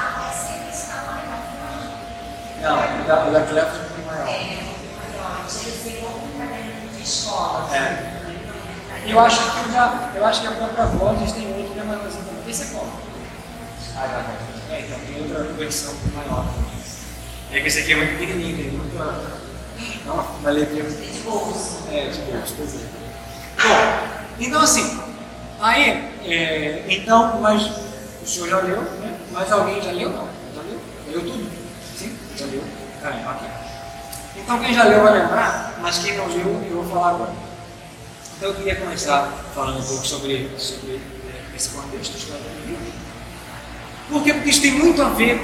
[2.61, 3.75] Não, o da, o da Cleto
[4.27, 4.70] é
[5.31, 7.73] pouquinho maior.
[7.73, 8.21] É.
[9.05, 11.83] Eu acho que eu já, eu acho que a própria voz tem outro que é
[11.83, 12.87] mais assim é qual?
[13.95, 14.73] Ah, tá bom.
[14.73, 16.45] É, então tem outra versão maior.
[17.51, 19.41] É que esse aqui é muito pequenininho, tem muita.
[20.05, 20.83] Não, uma letrinha.
[20.83, 21.83] De bolso.
[21.91, 23.01] É, de bolso, pois é.
[23.67, 24.99] Bom, então assim,
[25.59, 27.63] aí, é, então, mas
[28.21, 29.17] o senhor já leu, né?
[29.31, 30.09] Mas alguém já leu?
[30.09, 30.79] Não, já leu?
[31.09, 31.51] Leu tudo?
[31.97, 32.17] Sim?
[32.37, 32.63] Já leu?
[33.03, 33.60] Ah, ok.
[34.43, 37.33] Então quem já leu vai lembrar, mas quem não leu, eu vou falar agora.
[38.37, 42.93] Então eu queria começar falando um pouco sobre, sobre é, esse contexto histórico do livro.
[44.09, 44.33] Por quê?
[44.33, 45.39] Porque isso tem muito a ver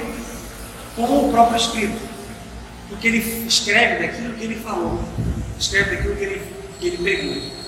[0.96, 2.08] com o próprio escrito.
[2.88, 5.00] Porque ele escreve daquilo que ele falou,
[5.58, 7.58] escreve daquilo que ele, que ele pregou.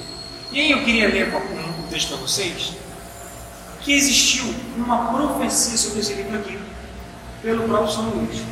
[0.53, 2.73] E aí eu queria ler um texto para vocês,
[3.83, 6.59] que existiu uma profecia sobre esse livro aqui,
[7.43, 8.43] pelo próprio São Luís,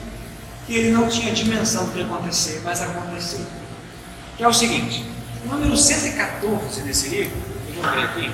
[0.69, 3.41] que ele não tinha dimensão do que acontecer, mas aconteceu.
[4.37, 5.03] Que é o seguinte,
[5.47, 8.31] o número 114 desse livro, eu vou ver aqui,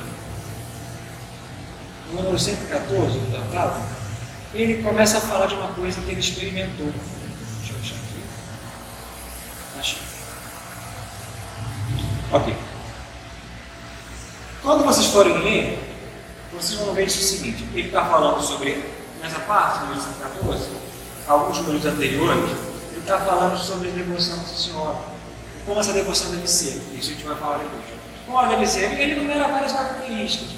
[2.11, 3.81] o número 114 do tratado,
[4.53, 6.93] ele começa a falar de uma coisa que ele experimentou.
[7.59, 8.25] Deixa eu achar aqui.
[9.79, 9.99] Achei.
[12.33, 12.57] Ok.
[14.61, 15.79] Quando vocês forem ler,
[16.53, 18.85] vocês vão ver isso o seguinte: ele está falando sobre,
[19.23, 20.69] nessa parte, no livro 114,
[21.27, 22.51] alguns números anteriores,
[22.93, 24.99] ele está falando sobre devoção Nossa Senhora.
[25.67, 26.83] Como essa devoção deve ser.
[26.95, 27.83] Isso a gente vai falar depois.
[28.27, 28.93] Como ela deve ser?
[29.01, 30.49] Ele enumera várias características.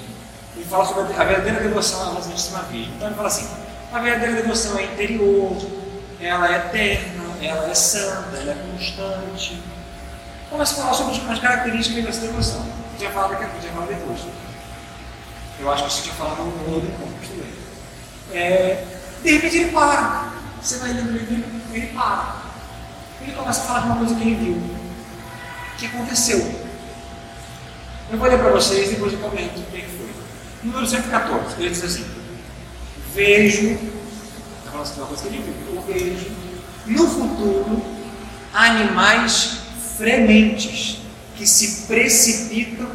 [0.55, 2.91] Ele fala sobre a verdadeira devoção à Santíssima Virgem.
[2.95, 3.47] Então ele fala assim:
[3.91, 5.55] a verdadeira devoção é interior,
[6.19, 9.61] ela é eterna, ela é santa, ela é constante.
[10.49, 12.61] Começa a falar sobre as características dessa devoção.
[12.61, 14.19] A gente vai daqui a pouco, gente vai falar depois.
[15.59, 18.39] Eu acho que você tinha falado no outro encontro, tudo bem.
[18.39, 18.83] É,
[19.23, 20.36] de repente ele para.
[20.67, 22.41] Você vai lendo o livro, ele para.
[23.21, 24.61] Ele começa a falar de uma coisa que ele viu,
[25.77, 26.39] que aconteceu.
[28.11, 30.09] Eu vou ler para vocês e depois eu comento o que foi.
[30.63, 32.05] Número 114, ele diz assim:
[33.15, 36.31] Vejo, está falando assim, uma coisa que ele viu, eu vejo
[36.85, 37.81] no futuro
[38.53, 39.59] animais
[39.95, 40.99] frementes
[41.37, 42.89] que se precipitam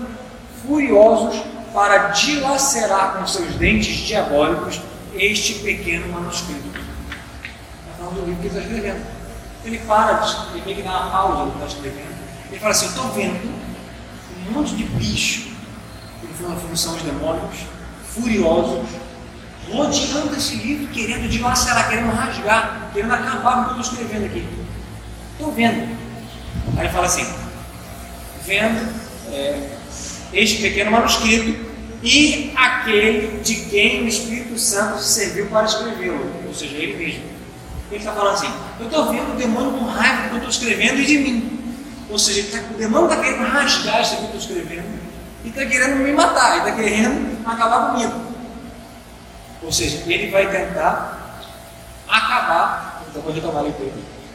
[0.67, 4.79] furiosos para dilacerar com seus dentes diabólicos
[5.15, 6.82] este pequeno manuscrito.
[8.13, 9.07] Do livro que ele está escrevendo.
[9.65, 12.15] Ele para, ele meio que dá uma pausa no que está escrevendo.
[12.51, 13.63] Ele fala assim: Eu estou vendo
[14.49, 15.53] um monte de bicho,
[16.41, 17.59] uma função os demônios,
[18.09, 18.89] furiosos,
[19.71, 24.27] rodeando esse livro, querendo dilacerar, querendo rasgar, querendo acabar com o que eu estou escrevendo
[24.27, 24.47] aqui.
[25.33, 25.97] Estou vendo.
[26.77, 27.27] Aí ele fala assim:
[28.45, 28.93] Vendo
[29.31, 29.69] é,
[30.33, 31.73] este pequeno manuscrito
[32.03, 37.32] e aquele de quem o Espírito Santo se serviu para escrevê-lo, ou seja, ele mesmo.
[37.93, 38.51] Ele está falando assim:
[38.81, 41.77] Eu estou vendo o demônio com raiva do que eu estou escrevendo e de mim.
[42.09, 45.03] Ou seja, tá, o demônio está querendo rasgar isso que eu estou escrevendo
[45.45, 48.15] e está querendo me matar, ele está querendo acabar comigo.
[49.63, 51.41] Ou seja, ele vai tentar
[52.09, 53.93] acabar, então vou retomar a leitura.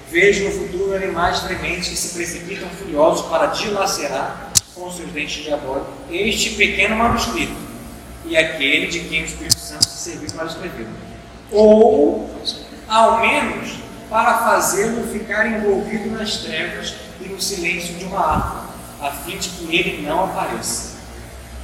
[0.10, 5.94] Vejo no futuro animais trementes que se precipitam furiosos para dilacerar com seus dentes diabólicos
[6.12, 7.56] este pequeno manuscrito
[8.26, 10.88] e aquele de quem o Espírito Santo se serviu para escrever.
[11.52, 12.30] Ou,
[12.88, 13.78] ao menos,
[14.10, 18.68] para fazê-lo ficar envolvido nas trevas e no silêncio de uma árvore,
[19.02, 20.98] a fim de que ele não apareça.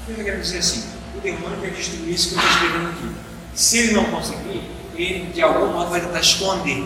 [0.08, 0.84] Eu quero dizer assim?
[1.16, 3.16] O demônio quer destruir isso que eu estou escrevendo aqui.
[3.54, 6.86] Se ele não conseguir, ele de algum modo vai tentar esconder,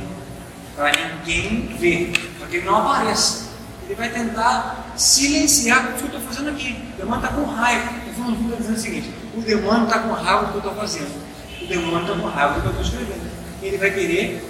[0.75, 3.47] para ninguém ver, para que ele não apareça.
[3.85, 6.77] Ele vai tentar silenciar o que eu estou fazendo aqui.
[6.93, 7.93] O demônio está com raiva.
[8.05, 11.27] Eu estou dizendo o seguinte: o demônio está com raiva do que eu estou fazendo.
[11.61, 13.36] O demônio está com raiva do que eu estou escrevendo.
[13.61, 14.43] Ele vai querer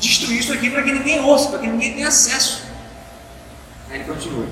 [0.00, 2.64] destruir isso aqui para que ninguém ouça, para que ninguém tenha acesso.
[3.88, 4.46] Aí ele continua: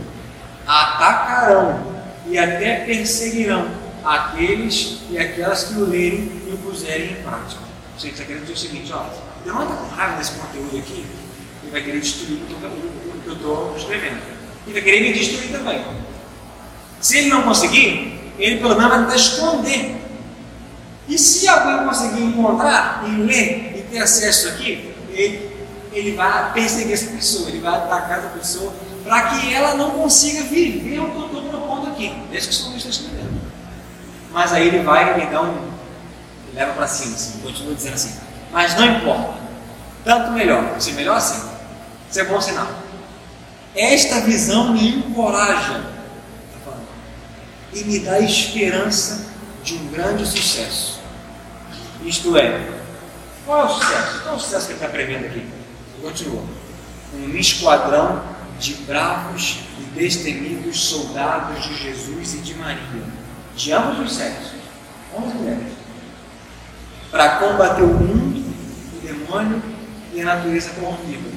[0.66, 3.68] atacarão e até perseguirão
[4.04, 7.62] aqueles e aquelas que o lerem e o puserem em prática.
[7.98, 9.04] Você está querendo dizer o seguinte: ó,
[9.44, 11.04] está com raiva desse conteúdo aqui,
[11.62, 14.20] ele vai querer destruir o que eu estou escrevendo.
[14.66, 15.84] Ele vai querer me destruir também.
[17.00, 19.96] Se ele não conseguir, ele pelo menos vai tentar esconder.
[21.08, 25.50] E se alguém conseguir encontrar e ler ter acesso aqui, ele,
[25.92, 28.72] ele vai perseguir essa pessoa, ele vai atacar essa pessoa
[29.04, 32.14] para que ela não consiga viver o que eu estou propondo aqui.
[32.32, 33.40] Esse que o está escrevendo.
[34.30, 35.70] Mas aí ele vai me dar um.
[36.54, 38.20] leva para cima, assim, continua dizendo assim.
[38.52, 39.40] Mas não importa.
[40.04, 40.80] Tanto melhor.
[40.80, 41.48] Se melhor assim.
[42.08, 42.68] Isso é bom sinal.
[43.74, 45.84] Esta visão me encoraja
[46.64, 46.72] tá
[47.72, 49.26] e me dá esperança
[49.62, 51.00] de um grande sucesso.
[52.04, 52.79] Isto é,
[53.50, 54.22] qual é o sucesso?
[54.22, 55.44] Qual é o sucesso que ele está prevendo aqui?
[56.00, 56.44] Continua.
[57.12, 58.22] Um esquadrão
[58.60, 63.02] de bravos e destemidos soldados de Jesus e de Maria,
[63.56, 64.52] de ambos os sexos,
[65.12, 65.72] homens e mulheres,
[67.10, 68.54] para combater o mundo,
[68.96, 69.60] o demônio
[70.14, 71.30] e a natureza corrompida,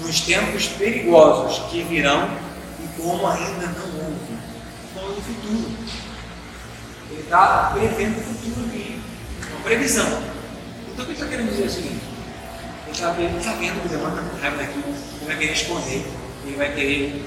[0.00, 2.30] nos tempos perigosos que virão
[2.82, 4.38] e como ainda não houve.
[4.94, 5.70] Falando do futuro.
[7.10, 8.98] Ele está prevendo o futuro aqui.
[9.50, 10.31] Uma previsão.
[10.92, 12.00] Então o que ele está querendo dizer é o seguinte?
[12.84, 15.52] Ele está vendo, tá vendo que o demônio está com raiva daqui, ele vai querer
[15.52, 16.06] esconder,
[16.44, 17.24] ele vai querer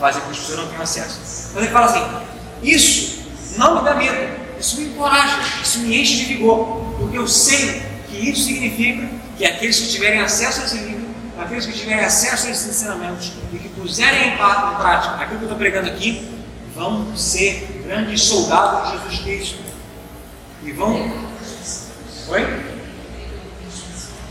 [0.00, 1.48] fazer com que as pessoas não tenham acesso.
[1.50, 2.26] Então ele fala assim:
[2.62, 3.26] Isso
[3.58, 7.82] não me dá medo, isso me encoraja, isso me enche de vigor, porque eu sei
[8.08, 11.06] que isso significa que aqueles que tiverem acesso a esse livro,
[11.38, 15.52] aqueles que tiverem acesso a esses ensinamentos e que puserem em prática aquilo que eu
[15.52, 16.26] estou pregando aqui,
[16.74, 19.58] vão ser grandes soldados de Jesus Cristo.
[20.62, 21.26] E vão.
[22.28, 22.75] Oi?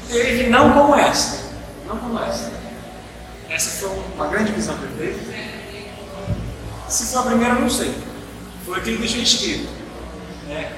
[0.09, 1.51] Teve não como essa.
[1.87, 2.51] Não como essa.
[3.49, 5.35] Essa foi uma grande visão que ele teve.
[6.89, 7.95] Se foi a primeira, não sei.
[8.65, 9.69] Foi aquilo que deixou escrito.
[10.47, 10.71] Né?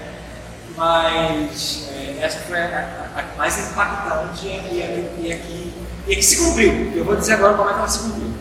[0.75, 5.73] Mas é, essa foi a, a, a, mais impactante e, e, e, aqui,
[6.07, 6.93] e que se cumpriu.
[6.95, 8.33] Eu vou dizer agora como é que ela se cumpriu.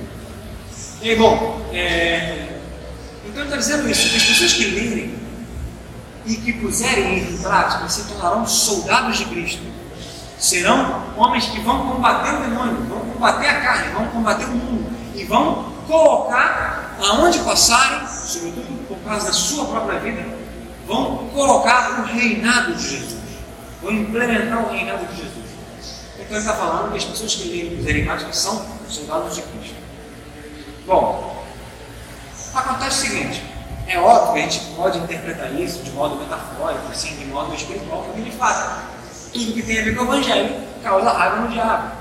[1.03, 2.59] E bom, é,
[3.25, 5.14] então ele está dizendo isso, que as pessoas que lerem
[6.27, 9.62] e que puserem em prática se tornarão soldados de Cristo.
[10.38, 14.92] Serão homens que vão combater o demônio, vão combater a carne, vão combater o mundo
[15.14, 20.27] e vão colocar aonde passarem, sobretudo por causa da sua própria vida,
[20.87, 23.22] vão colocar o reinado de Jesus,
[23.83, 25.46] vão implementar o reinado de Jesus.
[26.14, 29.77] Então ele está falando que as pessoas que lerem os enigmáticos são soldados de Cristo.
[30.87, 31.44] Bom,
[32.55, 33.44] acontece o seguinte,
[33.87, 38.03] é óbvio que a gente pode interpretar isso de modo metafórico, assim, de modo espiritual,
[38.03, 38.95] como ele fala.
[39.37, 41.92] Tudo que tem a ver com o Evangelho causa raiva no diabo.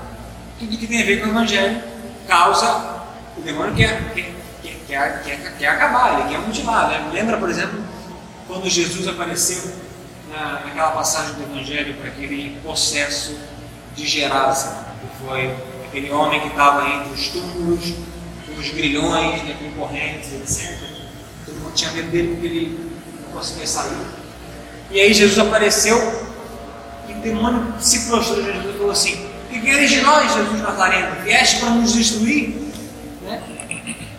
[0.58, 1.82] Tudo que tem a ver com o Evangelho
[2.26, 2.96] causa
[3.36, 4.32] o demônio quer, quer,
[4.86, 6.88] quer, quer, quer acabar, ele quer mutilar.
[6.88, 7.10] Né?
[7.12, 7.78] Lembra, por exemplo,
[8.48, 9.70] quando Jesus apareceu
[10.30, 13.36] na, naquela passagem do Evangelho para aquele possesso
[13.94, 15.54] de Gerasa, que foi
[15.86, 17.92] aquele homem que estava entre os túmulos,
[18.58, 20.78] os grilhões, né, com correntes, etc.
[21.44, 22.90] Todo mundo tinha medo dele porque ele
[23.22, 24.06] não conseguia sair.
[24.90, 26.25] E aí Jesus apareceu
[27.08, 30.60] e o demônio se prostrou de Jesus e falou assim: Que queres de nós, Jesus
[30.60, 31.22] Nazareno?
[31.22, 32.48] Vieste para nos destruir?
[33.22, 33.42] Né?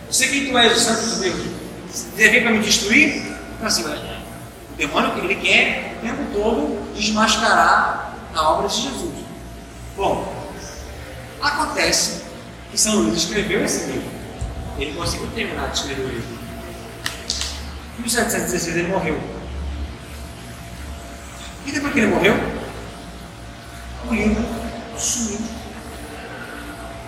[0.06, 1.46] Eu sei que tu és o Santo de Deus.
[1.90, 3.22] Você veio para me destruir?
[3.56, 9.14] Então assim, o demônio ele quer o tempo todo desmascarar a obra de Jesus.
[9.96, 10.32] Bom,
[11.40, 12.22] acontece
[12.70, 14.08] que São Luís escreveu esse livro.
[14.78, 16.38] Ele conseguiu terminar de escrever o livro.
[17.98, 19.20] Em 1716 ele morreu.
[21.66, 22.57] E depois que ele morreu,
[24.14, 24.44] livro
[24.96, 25.40] sumiu.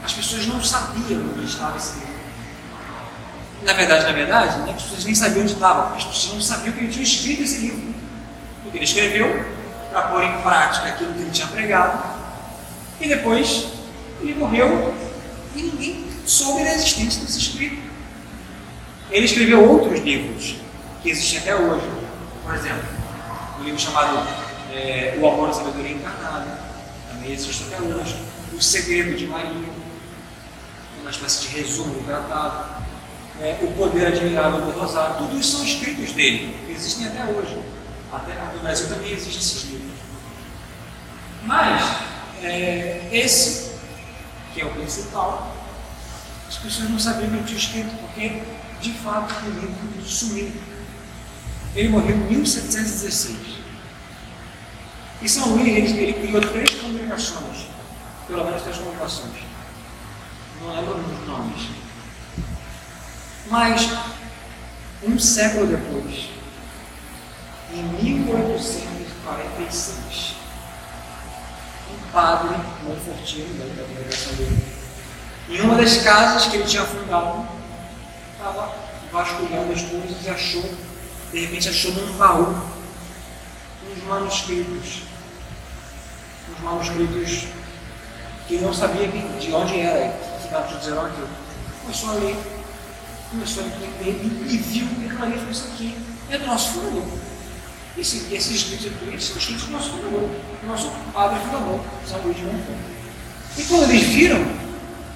[0.05, 2.11] As pessoas não sabiam onde estava esse livro.
[3.63, 6.73] Na verdade, na verdade, né, as pessoas nem sabiam onde estava, as pessoas não sabiam
[6.73, 7.95] que ele tinha escrito esse livro.
[8.63, 9.45] Porque ele escreveu
[9.91, 12.03] para pôr em prática aquilo que ele tinha pregado.
[13.01, 13.67] E depois
[14.21, 14.95] ele morreu
[15.55, 17.83] e ninguém soube da existência desse escrito.
[19.11, 20.57] Ele escreveu outros livros
[21.03, 21.89] que existem até hoje.
[22.45, 22.89] Por exemplo,
[23.59, 24.27] um livro chamado
[24.73, 26.60] é, O Amor da Sabedoria Encarnada,
[27.27, 28.17] existe até hoje.
[28.53, 29.69] O Segredo de Maria,
[31.01, 32.81] uma espécie de resumo do tratado.
[33.41, 37.59] É, o Poder Admirável do Rosário, tudo isso são escritos dele, existem até hoje.
[38.13, 39.99] Até no Brasil também existem esses livros.
[41.45, 41.83] Mas,
[42.43, 43.73] é, esse,
[44.53, 45.57] que é o principal,
[46.49, 48.43] as pessoas não sabiam que ele tinha escrito, porque,
[48.81, 50.53] de fato, o livro sumiu.
[51.75, 53.60] Ele morreu em 1716.
[55.23, 57.67] E São Luís, ele, criou três congregações,
[58.27, 59.45] pelo menos três congregações.
[60.63, 61.69] Não lembro os nomes.
[63.51, 63.91] Mas,
[65.03, 66.31] um século depois,
[67.73, 70.35] em 1846,
[71.91, 74.63] um padre Monfortino, da congregação dele,
[75.51, 77.47] em uma das casas que ele tinha fundado,
[78.33, 78.75] estava
[79.13, 80.65] vasculhando as coisas e achou,
[81.33, 82.57] de repente achou num baú
[83.91, 85.10] uns manuscritos.
[86.61, 87.47] Uns manuscritos
[88.47, 91.29] que não sabia de onde era, que estava dizendo aquilo.
[91.83, 92.37] Começou a ler,
[93.31, 95.97] começou a entender e, viu que aquilo ali foi isso aqui.
[96.29, 97.21] É do nosso fundo.
[97.97, 100.29] Esse, esses escritos aqui são escritos do nosso fundador,
[100.61, 102.79] do nosso padre fundador, São Luís de Montfort.
[103.57, 104.47] E quando eles viram,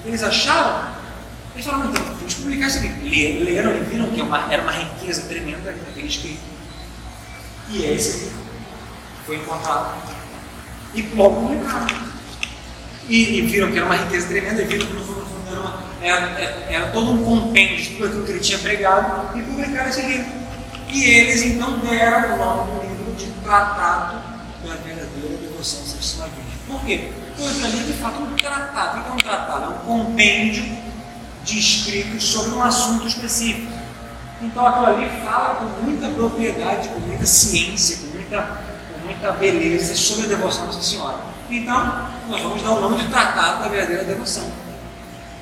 [0.05, 0.95] eles acharam,
[1.55, 2.89] eles falaram, então, vamos publicar isso aqui.
[3.45, 6.41] Leram e viram que uma, era uma riqueza tremenda naquele escrito.
[7.71, 8.33] E é esse aqui.
[9.27, 9.95] Foi encontrado.
[10.95, 11.87] E logo publicaram.
[13.09, 15.81] E, e, viram que era uma riqueza tremenda, e viram que no fundo era, uma,
[16.01, 19.91] era, era, era, todo um compêndio de tudo aquilo que ele tinha pregado, e publicaram
[19.91, 20.33] esse livro.
[20.89, 24.23] E eles então deram o nome do livro de Tratado
[24.65, 26.45] da Verdadeira Devoção Virgem.
[26.67, 27.11] Por quê?
[27.37, 29.01] Porque ali de fato um tratado.
[29.01, 29.65] O que é um tratado?
[29.65, 30.65] É um compêndio
[31.45, 33.73] de escritos sobre um assunto específico.
[34.41, 38.61] Então aquilo ali fala com muita propriedade, com muita ciência, com muita,
[39.05, 41.19] muita beleza sobre a devoção à Nossa Senhora.
[41.51, 44.51] Então, nós vamos dar o nome de Tratado da Verdadeira Devoção.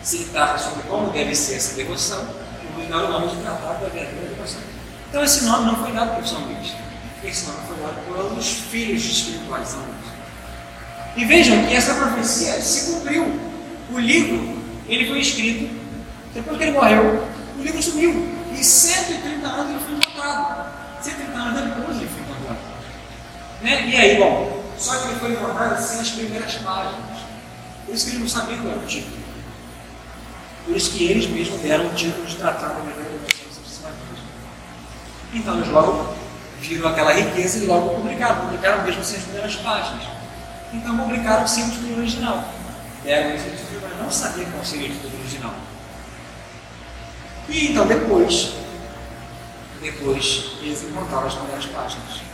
[0.02, 2.26] Se trata sobre como deve ser essa devoção,
[2.74, 4.60] vamos dar o nome de Tratado da Verdadeira Devoção.
[5.08, 6.72] Então esse nome não foi dado por São Luís.
[7.22, 10.12] Esse nome foi dado pelos filhos espirituais de São Luís.
[11.16, 13.40] E vejam que essa profecia se cumpriu.
[13.92, 15.70] O livro, ele foi escrito,
[16.34, 18.26] depois que ele morreu, o livro sumiu.
[18.58, 20.72] E 130 anos ele foi encontrado.
[21.02, 22.21] 130 anos depois ele foi.
[23.62, 23.88] Né?
[23.88, 27.20] E aí, bom, só que ele foi encontrado sem as primeiras páginas.
[27.86, 29.22] Por isso que eles não sabiam qual era o título.
[30.66, 33.20] Por isso que eles mesmos deram o título de Tratado da Verdadeira
[35.34, 36.14] Então eles logo
[36.60, 38.46] viram aquela riqueza e logo publicaram.
[38.46, 40.04] Publicaram mesmo sem as primeiras páginas.
[40.72, 42.44] Então publicaram sem o título original.
[43.04, 45.54] Deram esse título, mas não sabiam qual seria o título original.
[47.48, 48.54] E então depois,
[49.80, 52.31] depois eles encontraram as primeiras páginas.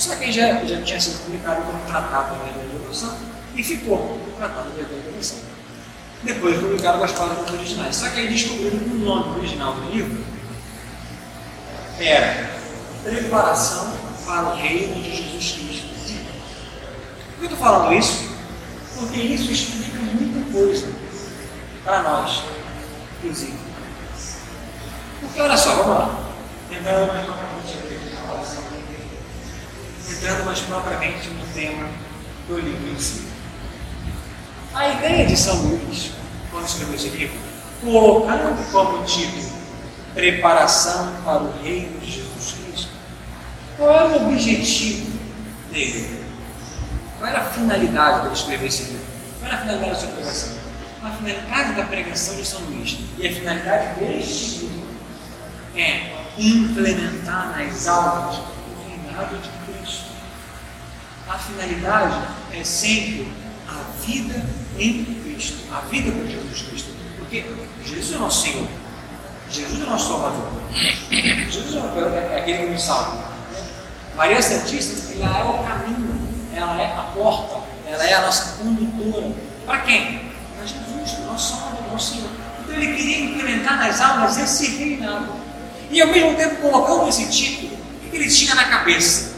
[0.00, 3.14] Só que já, já tinha sido publicado como Tratado da Revolução
[3.54, 5.36] e ficou o Tratado da Revolução.
[6.22, 7.96] Depois publicaram as páginas originais.
[7.96, 10.24] Só que aí descobriram que o nome original do livro
[11.98, 12.50] era
[13.04, 13.92] Preparação
[14.24, 15.88] para o Reino de Jesus Cristo.
[15.90, 18.30] Por que eu estou falando isso?
[18.96, 20.88] Porque isso explica muita coisa
[21.84, 22.42] para nós,
[23.18, 23.58] inclusive.
[25.20, 26.20] Porque olha só, vamos lá.
[26.70, 27.50] Entrando mais propriamente,
[30.10, 31.88] entrando mais propriamente no tema
[32.48, 33.28] do livro em si.
[34.74, 36.12] A ideia de São Luís,
[36.50, 37.36] quando escreveu esse livro,
[37.80, 39.60] colocando como título
[40.14, 42.90] Preparação para o Reino de Jesus Cristo,
[43.76, 45.18] qual era o objetivo
[45.72, 46.24] dele?
[47.18, 49.06] Qual era a finalidade dele escrever esse livro?
[49.38, 50.60] Qual era a finalidade da sua pregação?
[51.02, 54.88] A finalidade da pregação de São Luís e a finalidade deste livro
[55.76, 59.59] é implementar nas almas o reinado de.
[61.30, 62.18] A finalidade
[62.52, 63.32] é sempre
[63.68, 64.44] a vida
[64.76, 66.90] em Cristo, a vida com Jesus Cristo.
[67.18, 67.46] Porque
[67.84, 68.66] Jesus é nosso Senhor,
[69.48, 70.50] Jesus é nosso Salvador,
[71.48, 73.30] Jesus é aquele que nos salva.
[74.16, 79.32] Maria Santíssima, ela é o caminho, ela é a porta, ela é a nossa condutora.
[79.64, 80.32] Para quem?
[80.56, 82.30] Para Jesus, nosso Salvador, nosso Senhor.
[82.64, 85.32] Então ele queria implementar nas almas esse reinado.
[85.92, 89.29] E ao mesmo tempo, colocando esse título, o que ele tinha na cabeça?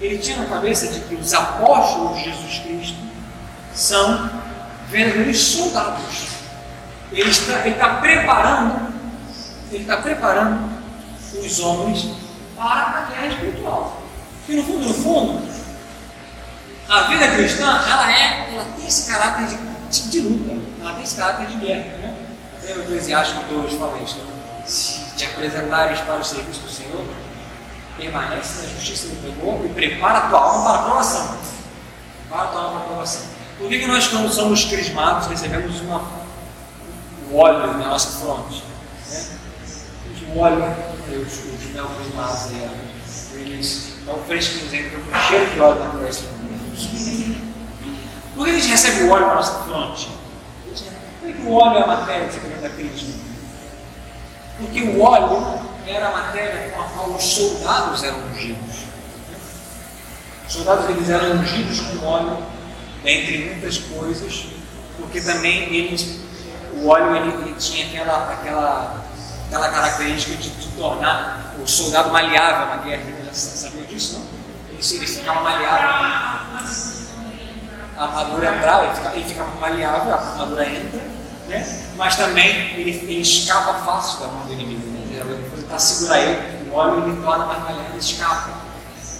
[0.00, 2.98] Ele tinha na cabeça de que os apóstolos de Jesus Cristo
[3.74, 4.30] são
[4.88, 6.28] verdadeiros soldados.
[7.12, 8.92] Ele está, ele está preparando,
[9.70, 10.70] ele está preparando
[11.38, 12.08] os homens
[12.56, 14.02] para a guerra espiritual.
[14.48, 15.50] E no fundo, no fundo,
[16.88, 19.56] a vida cristã, ela é, ela tem esse caráter de,
[19.90, 21.98] de, de luta, ela tem esse caráter de guerra.
[21.98, 22.14] Né?
[22.58, 24.20] Até o Eclesiástico 2 fala isso.
[24.66, 27.04] Se te apresentares para o serviço do Senhor,
[27.96, 31.38] permanece na justiça do Senhor e prepara a tua alma para a aprovação.
[32.20, 33.22] Prepara a tua alma para a aprovação.
[33.58, 36.02] Por que, que nós, quando somos crismados, recebemos uma,
[37.30, 38.62] um óleo na nossa fronte?
[39.10, 39.26] Né?
[40.34, 40.64] O óleo,
[41.08, 42.52] os, os neocrismados,
[43.34, 46.24] eles estão fresquinhos, entram com cheiro de óleo na cabeça.
[48.34, 50.08] Por que a gente recebe o óleo na nossa fronte?
[51.20, 53.14] Por que o óleo é a matéria de da crisma?
[54.58, 55.60] Porque o óleo
[55.90, 58.84] era a matéria com a qual os soldados eram ungidos.
[60.46, 62.38] Os soldados eles eram ungidos com óleo,
[63.04, 64.46] entre muitas coisas,
[64.98, 66.20] porque também eles,
[66.74, 69.04] o óleo ele, ele tinha aquela, aquela,
[69.46, 73.02] aquela característica de, tornar o soldado maleável na guerra.
[73.26, 74.26] Já sabia disso, não?
[74.70, 75.90] Ele, ele ficava maleável.
[77.96, 78.84] A armadura entrava,
[79.14, 81.00] ele ficava, ele maleável, a armadura entra,
[81.48, 81.80] né?
[81.96, 84.88] mas também ele, ele escapa fácil da mão do inimigo.
[84.88, 85.00] Né?
[85.70, 88.50] Para segurar ele, o óleo ele torna mais maleável, ele escapa.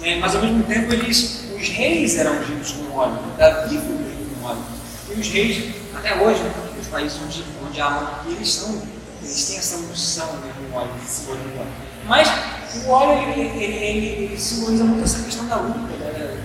[0.01, 0.19] Né?
[0.19, 4.47] Mas ao mesmo tempo eles, os reis eram ungidos com óleo, Davi foi ungido com
[4.47, 4.63] óleo.
[5.09, 6.53] E os reis, até hoje, né?
[6.79, 8.81] os países onde, onde há monarquia, eles são
[9.23, 11.67] eles têm essa unção né, com óleo, o óleo.
[12.07, 12.27] Mas
[12.83, 16.37] o óleo ele, ele, ele, ele, simboliza muito essa questão da luta, né?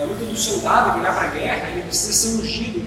[0.00, 2.84] a luta do soldado que vai para a guerra, ele precisa ser ungido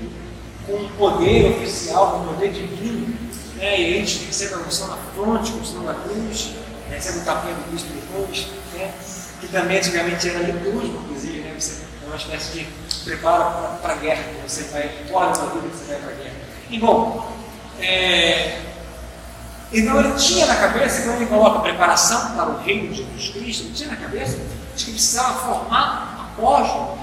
[0.68, 3.16] com um poder oficial, com um poder divino.
[3.60, 3.82] Né?
[3.82, 6.52] E a gente recebe a unção na fronte, com o sinal da cruz,
[6.90, 8.92] recebe o tapinha do Cristo depois, né?
[9.42, 11.54] que também antigamente era litúrgico, inclusive, né?
[11.58, 12.68] Você é uma espécie de
[13.04, 16.16] prepara para a guerra, que você vai, olha a vida que você vai para a
[16.16, 16.36] guerra.
[16.70, 17.32] E bom,
[17.80, 18.62] é,
[19.72, 23.64] então ele tinha na cabeça, quando ele coloca preparação para o reino de Jesus Cristo,
[23.64, 24.38] ele tinha na cabeça
[24.76, 26.98] de que precisava formar apóstolo.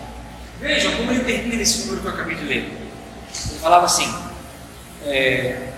[0.61, 2.89] Vejam como ele termina esse número que eu acabei de ler.
[3.51, 4.13] Ele falava assim:
[5.05, 5.75] é,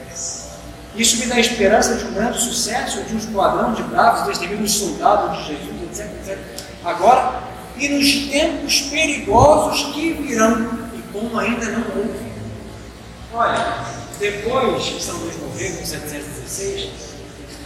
[0.98, 5.38] Isso me dá esperança de um grande sucesso, de um esquadrão de bravos, destemidos soldados
[5.38, 6.38] de Jesus, etc, etc.
[6.84, 7.40] Agora,
[7.76, 12.28] e nos tempos perigosos que virão, e como ainda não houve.
[13.32, 13.84] Olha,
[14.18, 16.90] depois que São Luís morreu, em 1716,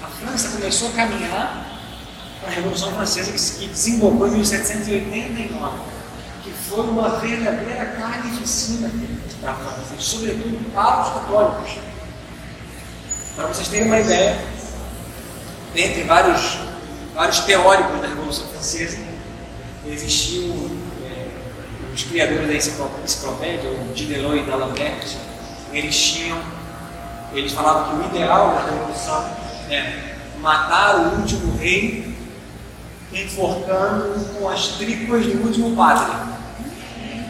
[0.03, 1.81] a França começou a caminhar
[2.43, 5.79] para a Revolução Francesa, que desembocou em 1789,
[6.45, 8.91] que foi uma verdadeira carnificina
[9.41, 11.92] para a França, sobretudo para os católicos.
[13.35, 14.39] Para vocês terem uma ideia,
[15.73, 16.59] dentre vários,
[17.15, 18.99] vários teóricos da Revolução Francesa,
[19.87, 20.71] existiu
[21.03, 21.29] é,
[21.95, 22.55] os criadores da
[23.03, 25.17] enciclopédia, o Diderot e D'Alembert,
[25.73, 26.39] eles tinham,
[27.33, 29.25] eles falavam que o ideal da revolução
[29.71, 32.15] é matar o último rei
[33.15, 36.15] enforcando com as tripas do último padre.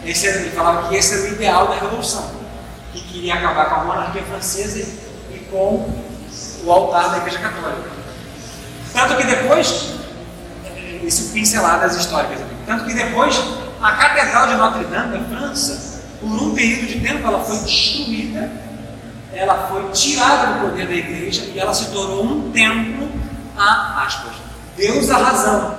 [0.04, 2.28] Esse era, ele falava que esse era o ideal da revolução,
[2.92, 5.01] que queria acabar com a monarquia francesa
[5.52, 5.88] com
[6.64, 7.90] o altar da Igreja Católica.
[8.92, 9.92] Tanto que depois,
[11.04, 13.40] isso pinceladas históricas, tanto que depois
[13.80, 18.50] a Catedral de Notre Dame, na França, por um período de tempo ela foi destruída,
[19.32, 23.08] ela foi tirada do poder da igreja e ela se tornou um templo
[23.56, 24.34] a aspas.
[24.76, 25.76] Deus a razão.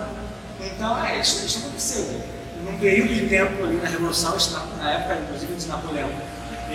[0.60, 2.22] Então é isso, isso aconteceu.
[2.66, 4.36] Num período de tempo ali na Revolução,
[4.82, 6.10] na época inclusive de Napoleão,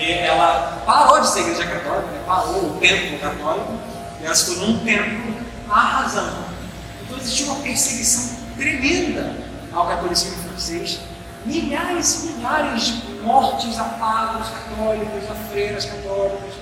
[0.01, 2.23] ela parou de ser igreja católica, né?
[2.27, 3.73] parou o templo católico,
[4.21, 5.35] e ela se tornou um templo
[5.69, 6.45] à razão.
[7.03, 9.35] Então existia uma perseguição tremenda
[9.73, 11.01] ao catolicismo francês
[11.45, 16.55] milhares e milhares de mortes a padres católicos, a freiras católicas.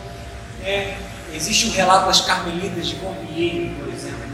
[0.62, 0.96] É,
[1.32, 4.26] existe um relato das carmelitas de Compiègne, por exemplo,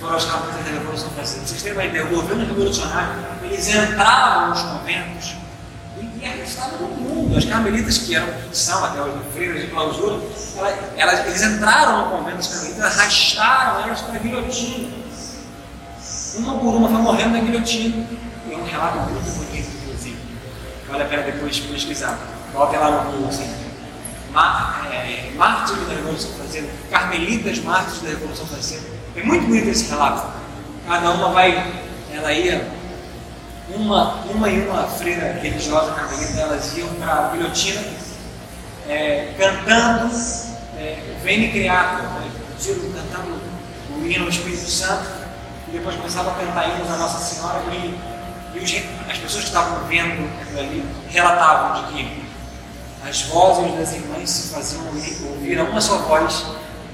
[0.00, 1.46] foram as carmelitas da Revolução Francesa.
[1.46, 5.36] Vocês têm uma ideia, o governo revolucionário, eles entravam nos conventos
[6.20, 7.36] e, arrestavam todo mundo.
[7.36, 10.20] As carmelitas, que eram, são até hoje freiras de clausura,
[10.56, 14.88] elas, elas, eles entraram no convento das carmelitas, arrastaram elas para a guilhotina.
[16.36, 18.06] Uma por uma foi morrendo na guilhotina.
[18.46, 19.76] E é um relato muito bonito
[20.88, 22.18] Vale a pena depois pesquisar.
[22.52, 23.50] Coloque lá no Google assim.
[24.30, 28.86] Mar, é, da Revolução Francesa, Carmelitas mártires da Revolução Francesa.
[29.16, 30.30] É muito bonito esse relato.
[30.86, 32.70] Cada uma vai, ela ia,
[33.76, 37.82] uma, uma e uma freira religiosa carmelita, elas iam para a guilhotina
[38.88, 40.14] é, cantando
[40.78, 42.30] é, Veni Criato, né,
[42.94, 43.40] cantando
[43.96, 45.06] o hino ao Espírito Santo,
[45.68, 48.16] e depois começava a cantar hinos a Nossa Senhora e
[48.56, 52.26] e os, as pessoas que estavam vendo aquilo ali relatavam de que
[53.06, 56.44] as vozes das irmãs se faziam ouvir a uma só voz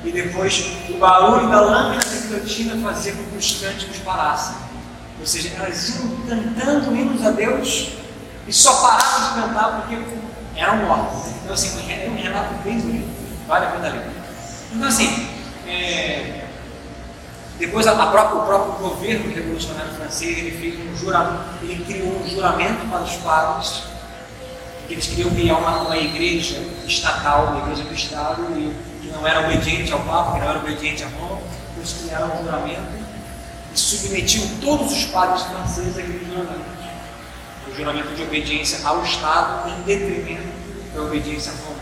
[0.04, 4.56] e depois o barulho da lâmina da guilhotina fazia com que os cânticos parassem.
[5.22, 7.90] Ou seja, elas iam cantando hinos a Deus
[8.48, 10.02] e só paravam de cantar porque
[10.56, 11.30] eram mortos.
[11.40, 11.70] Então, assim,
[12.10, 13.08] um relato bem bonito,
[13.46, 14.10] vale a pena ler.
[14.72, 15.28] Então, assim,
[15.68, 16.44] é,
[17.56, 22.20] depois, a, a própria, o próprio governo revolucionário francês ele fez um juramento, ele criou
[22.20, 23.84] um juramento para os padres,
[24.88, 29.46] eles queriam criar uma, uma igreja estatal, uma igreja do Estado, e que não era
[29.46, 31.40] obediente ao Papa, que não era obediente a Roma.
[31.76, 33.01] Eles criaram um juramento
[33.74, 36.72] e submetiam todos os padres franceses àquele juramento.
[37.66, 40.48] O juramento de obediência ao Estado em detrimento
[40.94, 41.80] da obediência a Roma.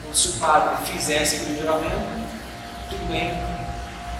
[0.00, 2.22] Então, se o padre fizesse aquele juramento,
[2.88, 3.30] tudo bem,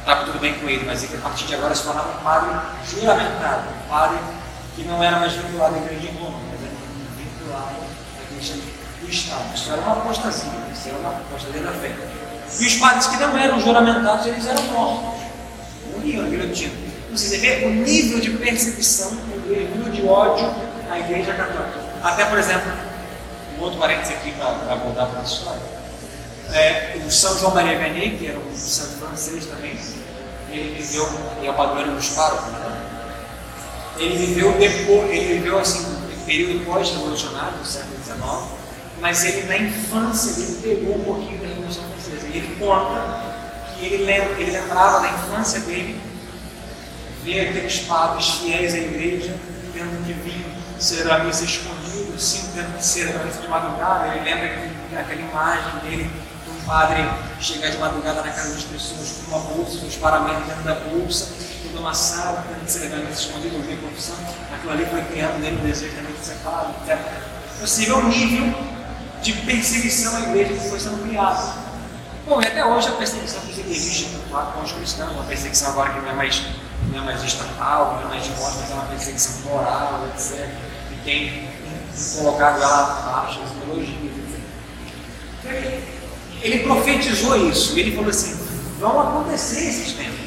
[0.00, 2.50] estava tudo bem com ele, mas ele a partir de agora se tornava um padre
[2.88, 4.18] juramentado, um padre
[4.74, 6.74] que não era mais vinculado à igreja de Roma, mas era
[7.16, 7.68] vinculado
[8.18, 8.54] à igreja
[9.00, 9.54] do Estado.
[9.54, 11.94] Isso era uma apostasia, isso era uma apostasia da fé.
[12.60, 15.22] E os padres que não eram juramentados, eles eram mortos,
[15.98, 16.72] na guilhotina.
[17.10, 20.50] Você vê o nível de perseguição, o nível de ódio
[20.90, 21.80] à igreja católica.
[22.02, 22.72] Até, por exemplo,
[23.58, 25.82] um outro parênteses aqui para abordar para a história
[26.52, 29.76] é, o São João Maria Vianney, que era um santo francês também,
[30.50, 32.82] ele viveu, ele é o padroeiro dos párocos, né?
[33.98, 38.18] ele viveu depois, ele viveu assim, um período pós-revolucionário, do século XIX,
[39.00, 42.28] mas ele na infância ele pegou um pouquinho da Revolução Francesa.
[42.28, 43.31] E ele conta
[43.86, 46.00] ele, lembra, ele lembrava da infância dele,
[47.24, 49.34] ver aqueles padres fiéis à igreja,
[49.72, 50.44] tendo que vir
[50.78, 54.14] ser a missa escondido, sim, tendo que ser a missa de madrugada.
[54.14, 56.10] Ele lembra que, aquela imagem dele,
[56.44, 57.08] de um padre
[57.40, 60.74] chegar de madrugada na casa das pessoas com uma bolsa, com os paramentos dentro da
[60.74, 61.28] bolsa,
[61.62, 64.16] toda amassada, tendo que ser a missa escondida, ouvir confissão.
[64.52, 66.98] Aquilo ali foi criando nele o desejo também de ser padre, etc.
[67.60, 68.54] Possível nível
[69.22, 71.71] de perseguição à igreja que foi sendo criado.
[72.26, 76.10] Bom, até hoje a perseguição que existe com os cristãos, uma perseguição agora que não
[76.10, 76.42] é mais,
[76.92, 80.48] não é mais estatal, não é mais de morte, mas é uma perseguição moral, etc.
[80.92, 81.48] E tem
[82.16, 84.12] colocado ela abaixo, as ideologias,
[85.44, 85.80] etc.
[86.42, 88.38] Ele profetizou isso, ele falou assim:
[88.78, 90.20] vão acontecer esses tempos.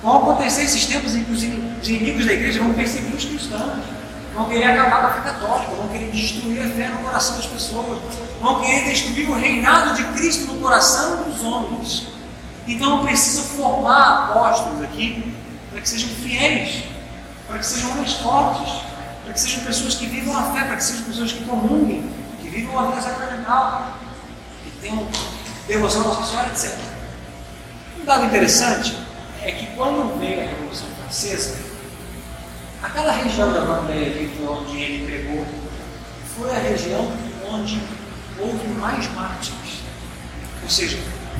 [0.00, 3.93] Vão acontecer esses tempos em que os inimigos da igreja vão perseguir os cristãos
[4.34, 7.46] vão querer acabar com a fé católica, vão querer destruir a fé no coração das
[7.46, 7.98] pessoas,
[8.40, 12.08] vão querer destruir o reinado de Cristo no coração dos homens.
[12.66, 15.34] Então eu preciso formar apóstolos aqui
[15.70, 16.84] para que sejam fiéis,
[17.46, 18.72] para que sejam homens fortes,
[19.22, 22.10] para que sejam pessoas que vivam a fé, para que sejam pessoas que comunguem,
[22.40, 23.98] que vivam a vida sacramental,
[24.64, 25.06] que tenham
[25.68, 26.78] devoção à Nossa Senhora, etc.
[28.00, 28.96] Um dado interessante
[29.42, 31.73] é que quando veio a Revolução Francesa,
[32.84, 35.46] Aquela região da Bambeia onde ele pregou
[36.36, 37.10] foi a região
[37.50, 37.80] onde
[38.38, 39.80] houve mais mártires.
[40.62, 40.98] Ou seja,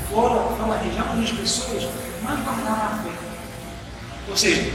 [0.08, 1.86] foi uma região onde as pessoas
[2.22, 3.10] mais guardaram a fé.
[4.26, 4.72] Ou seja,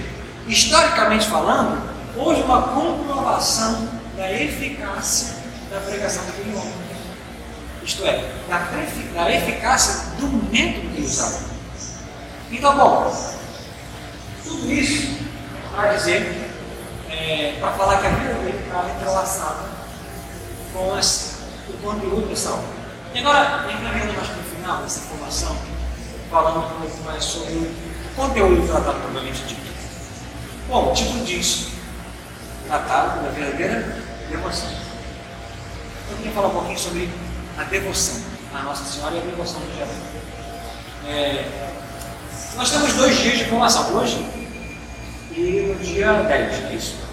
[0.47, 5.37] historicamente falando, houve uma comprovação da eficácia
[5.71, 6.73] da pregação daquele homem.
[7.83, 8.59] Isto é, da,
[9.15, 11.45] da eficácia do método que usava.
[12.51, 13.35] Então, bom,
[14.43, 15.17] tudo isso
[15.71, 16.48] para dizer
[17.19, 19.69] é, para falar que a vida dele estava entrelaçada
[20.73, 22.63] com as, o conteúdo dessa aula.
[23.13, 25.55] E agora, encaminhando mais para o final dessa formação,
[26.31, 27.75] falando um pouco mais sobre o
[28.15, 29.69] conteúdo tratado propriamente dito.
[30.67, 31.69] Bom, o título diz
[32.67, 33.97] Tratado da verdadeira
[34.29, 34.69] devoção.
[36.11, 37.09] Eu queria falar um pouquinho sobre
[37.57, 38.21] a devoção
[38.53, 39.89] à Nossa Senhora e a devoção do geral.
[41.07, 41.45] É,
[42.55, 44.17] nós temos dois dias de formação, hoje
[45.31, 47.08] e no dia 10, é isso?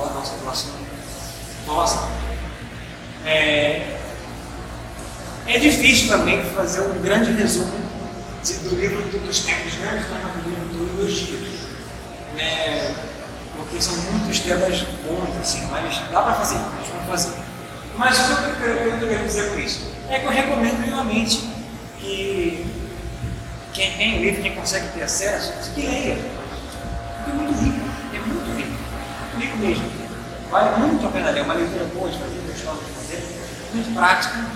[0.00, 0.74] A nossa próxima
[1.66, 2.08] formação.
[3.24, 3.98] É,
[5.46, 7.72] é difícil também fazer um grande resumo
[8.62, 11.58] do livro dos tempos mas do livro dos dias.
[12.38, 12.94] É,
[13.56, 17.32] porque são muitos temas bons, assim, mas dá para fazer, gente vai fazer.
[17.96, 19.90] Mas o que eu, quero dizer com isso?
[20.08, 21.42] É que eu recomendo vivamente
[21.98, 22.64] que
[23.72, 26.16] quem tem livro, quem consegue ter acesso, que leia
[27.28, 27.77] é muito rico,
[29.58, 29.84] mesmo.
[30.50, 32.62] Vale muito a pena ler, é uma leitura boa de fazer, de
[32.94, 33.22] fazer,
[33.74, 34.46] muito prática.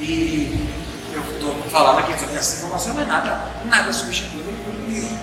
[0.00, 0.68] E
[1.12, 5.18] eu estou falando aqui sobre essa informação, não é nada, nada substitui o livro.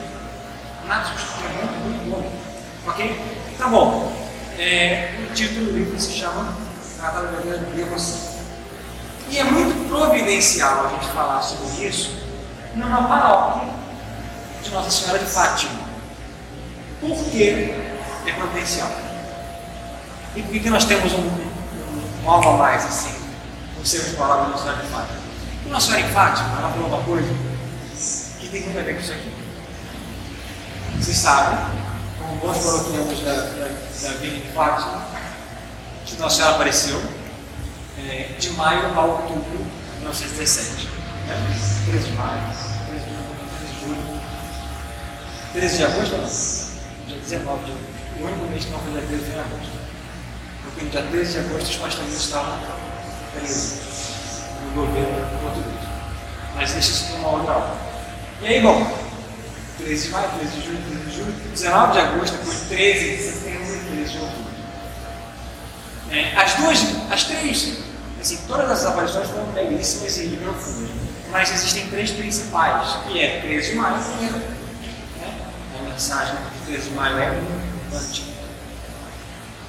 [0.87, 2.31] Nada substitui, é muito, muito bom.
[2.87, 3.21] Ok?
[3.57, 4.11] Tá bom.
[4.57, 6.55] É, o título do livro se chama
[6.97, 8.35] Tratado da Verdadeira Devoção.
[9.29, 12.11] E é muito providencial a gente falar sobre isso
[12.75, 13.69] numa paróquia
[14.61, 15.79] de Nossa Senhora de Fátima.
[17.01, 17.94] Por que
[18.29, 18.91] é potencial?
[20.35, 23.15] E por que nós temos um, um, um algo a mais assim,
[23.75, 25.19] por sermos palavras Nossa Senhora de Fátima?
[25.65, 27.33] E Nossa Senhora de Fátima, ela falou uma coisa
[28.39, 29.31] que tem muito a ver com isso aqui.
[30.99, 31.59] Vocês sabem,
[32.19, 33.67] como bons paroquianos da, da,
[34.01, 35.05] da Vila de Fátima,
[36.05, 37.01] que Nossa Senhora apareceu
[37.97, 39.57] é, de maio a outubro
[39.93, 40.87] de 1917.
[41.27, 41.57] Né?
[41.85, 42.41] 13 de maio,
[42.87, 44.21] 13 de julho,
[45.53, 47.07] 13 de agosto, não?
[47.07, 47.94] dia 19 de agosto.
[48.19, 49.71] O único mês que não foi dia 13 foi agosto.
[50.63, 52.59] Porque dia 13 de agosto os pastores estavam
[53.33, 53.79] presos
[54.63, 55.89] no governo português.
[56.55, 57.75] Mas deixa isso para uma outra hora.
[58.41, 59.05] E aí, bom,
[59.77, 63.23] 13 de maio, 13 de julho, 13 de julho, 19 de agosto, depois 13 de
[63.23, 64.45] setembro e 13 de outubro.
[66.11, 67.77] É, as duas, as três,
[68.21, 70.91] assim, todas as aparições foram belíssimas e profundas.
[71.31, 74.41] Mas existem três principais, que é 13 de maio, né?
[75.77, 76.35] a mensagem
[76.65, 77.64] 13 de maio é
[77.95, 78.23] importante.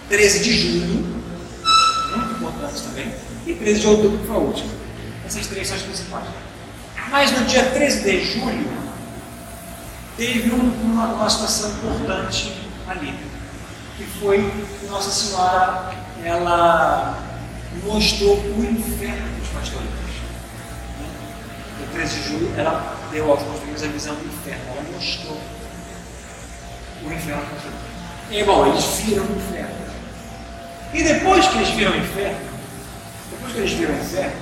[0.08, 1.22] 13 de junho,
[2.16, 3.12] muito importante também.
[3.46, 4.72] E 13 de outubro, foi a última.
[5.24, 6.26] Essas três são as principais.
[7.10, 8.68] Mas no dia 13 de julho,
[10.16, 12.52] teve um, uma, uma situação importante
[12.88, 13.14] ali.
[13.96, 14.38] Que foi
[14.78, 17.18] que Nossa Senhora, ela
[17.84, 19.88] mostrou o inferno dos pastores.
[21.80, 24.62] No 13 de julho, ela deu aos pastores a visão do inferno.
[24.68, 25.40] Ela mostrou
[27.04, 27.42] o inferno
[27.92, 27.95] E
[28.44, 29.76] bom, eles viram o inferno.
[30.92, 32.38] E depois que eles viram o inferno,
[33.30, 34.36] depois que eles viram o inferno,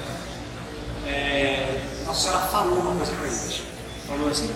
[1.07, 3.63] é, Nossa Senhora falou uma coisa para eles.
[4.07, 4.55] falou assim: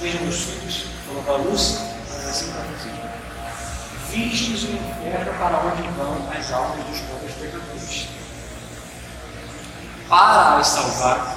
[0.00, 1.78] Vejam meus filhos, falou para a Lúcia,
[2.08, 3.08] falou assim para Francisco:
[4.10, 8.08] Vistes o inferno para onde vão as almas dos pobres pecadores.
[10.08, 11.36] Para as salvar,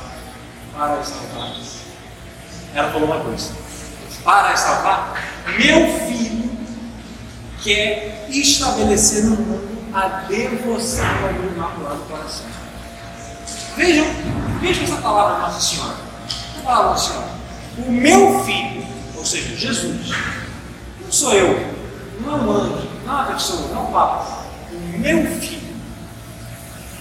[0.76, 1.56] para as salvar,
[2.74, 3.54] ela falou uma coisa:
[4.24, 5.24] Para as salvar,
[5.58, 6.07] meu
[7.58, 12.46] filho quer estabelecer no mundo a devoção ao Imaculado Coração.
[13.76, 14.06] Vejam,
[14.62, 15.96] vejam essa palavra Nossa Senhora.
[16.56, 17.30] Que palavra Nossa Senhora?
[17.80, 18.86] O meu filho,
[19.16, 20.12] ou seja, Jesus,
[21.04, 21.74] não sou eu,
[22.22, 24.46] não é um anjo, não é uma pessoa, não é um papa.
[24.72, 25.76] O meu filho,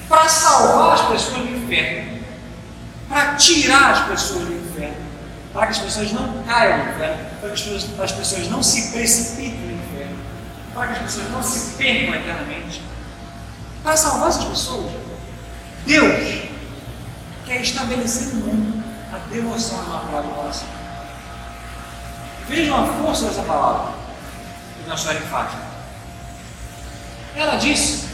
[0.09, 2.19] para salvar as pessoas do inferno,
[3.09, 4.97] para tirar as pessoas do inferno,
[5.53, 8.63] para que as pessoas não caiam no inferno, para que as pessoas, as pessoas não
[8.63, 9.66] se precipitem
[10.77, 12.83] para que as pessoas não se percam eternamente.
[13.83, 14.93] Para salvar essas pessoas,
[15.87, 16.51] Deus
[17.47, 20.68] quer estabelecer no mundo a devoção Imaculada do Coração.
[22.47, 23.95] Vejam a força dessa palavra
[24.87, 25.62] na história de Fátima.
[27.35, 28.09] Ela disse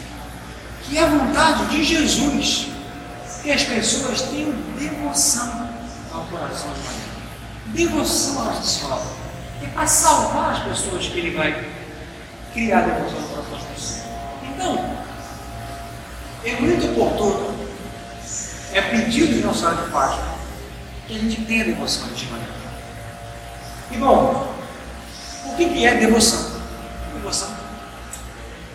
[0.85, 2.69] que é a vontade de Jesus
[3.43, 5.69] que as pessoas tenham devoção
[6.13, 7.03] ao coração de Maria.
[7.67, 9.03] Devoção à Nossa Senhora.
[9.63, 11.72] É para salvar as pessoas que ele vai
[12.53, 14.03] criar devoção no coração das pessoas.
[14.43, 14.97] Então,
[16.45, 17.55] é muito oportuno,
[18.73, 20.35] é pedido de Nossa de Fátima,
[21.07, 22.47] que a gente tenha devoção de Maria.
[23.91, 24.55] E bom,
[25.47, 26.61] o que é devoção?
[27.15, 27.49] Devoção.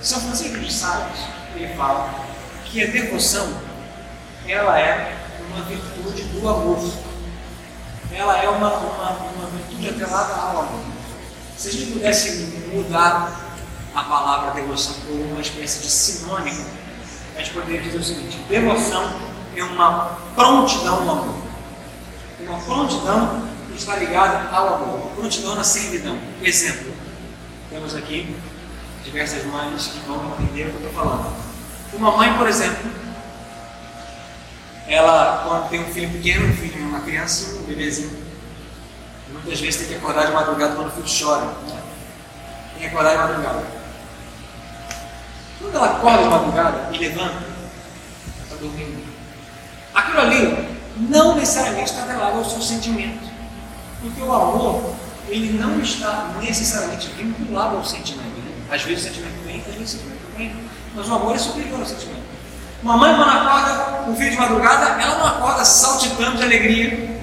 [0.02, 1.20] São Francisco de Sales,
[1.56, 2.26] ele fala
[2.66, 3.48] que a devoção,
[4.48, 5.16] ela é
[5.52, 6.94] uma virtude do amor.
[8.12, 10.86] Ela é uma, uma, uma virtude atrelada ao amor.
[11.58, 13.47] Se a gente pudesse mudar
[13.98, 16.64] a palavra devoção por uma espécie de sinônimo,
[17.36, 19.12] a gente poderia dizer o seguinte: devoção
[19.56, 21.36] é uma prontidão ao amor.
[22.40, 26.16] Uma prontidão está ligada ao amor, prontidão na servidão.
[26.44, 26.94] Exemplo:
[27.72, 28.36] temos aqui
[29.04, 31.34] diversas mães que vão entender o que eu estou falando.
[31.94, 32.92] Uma mãe, por exemplo,
[34.88, 38.16] ela, quando tem um filho pequeno, um filho, uma criança, um bebezinho,
[39.32, 41.46] muitas vezes tem que acordar de madrugada quando o filho chora.
[41.46, 41.82] Né?
[42.74, 43.77] Tem que acordar de madrugada.
[45.60, 47.44] Quando ela acorda de madrugada e levanta,
[48.44, 49.04] está dormindo.
[49.94, 50.78] Aquilo ali
[51.10, 53.28] não necessariamente está atrelado ao seu sentimento.
[54.02, 54.94] Porque o amor,
[55.28, 58.28] ele não está necessariamente vinculado ao sentimento.
[58.70, 60.56] Às vezes o sentimento vem, às vezes o sentimento vem.
[60.96, 62.28] Mas o amor é superior ao sentimento.
[62.84, 67.18] Uma mãe, quando acorda um filho de madrugada, ela não acorda saltitando de alegria.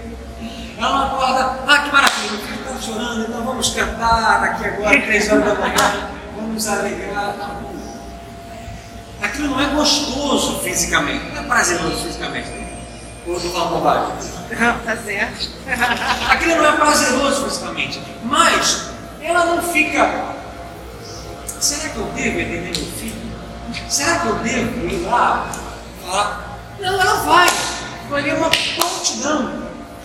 [0.77, 5.01] Ela não acorda, ah, que maravilha, o filho está chorando, então vamos cantar aqui agora,
[5.03, 7.64] três horas da manhã, vamos alegrar.
[9.35, 12.49] Aquilo não é gostoso fisicamente, não é prazeroso fisicamente.
[13.27, 14.15] Ou estou falando bobagem?
[14.61, 15.51] Não, tá certo.
[16.31, 20.37] Aquilo não é prazeroso fisicamente, mas ela não fica.
[21.59, 23.35] Será que eu devo atender meu filho?
[23.89, 25.51] Será que eu devo ir lá
[26.07, 26.61] falar?
[26.79, 27.49] Não, ela vai.
[28.13, 29.65] Ali é uma prontidão.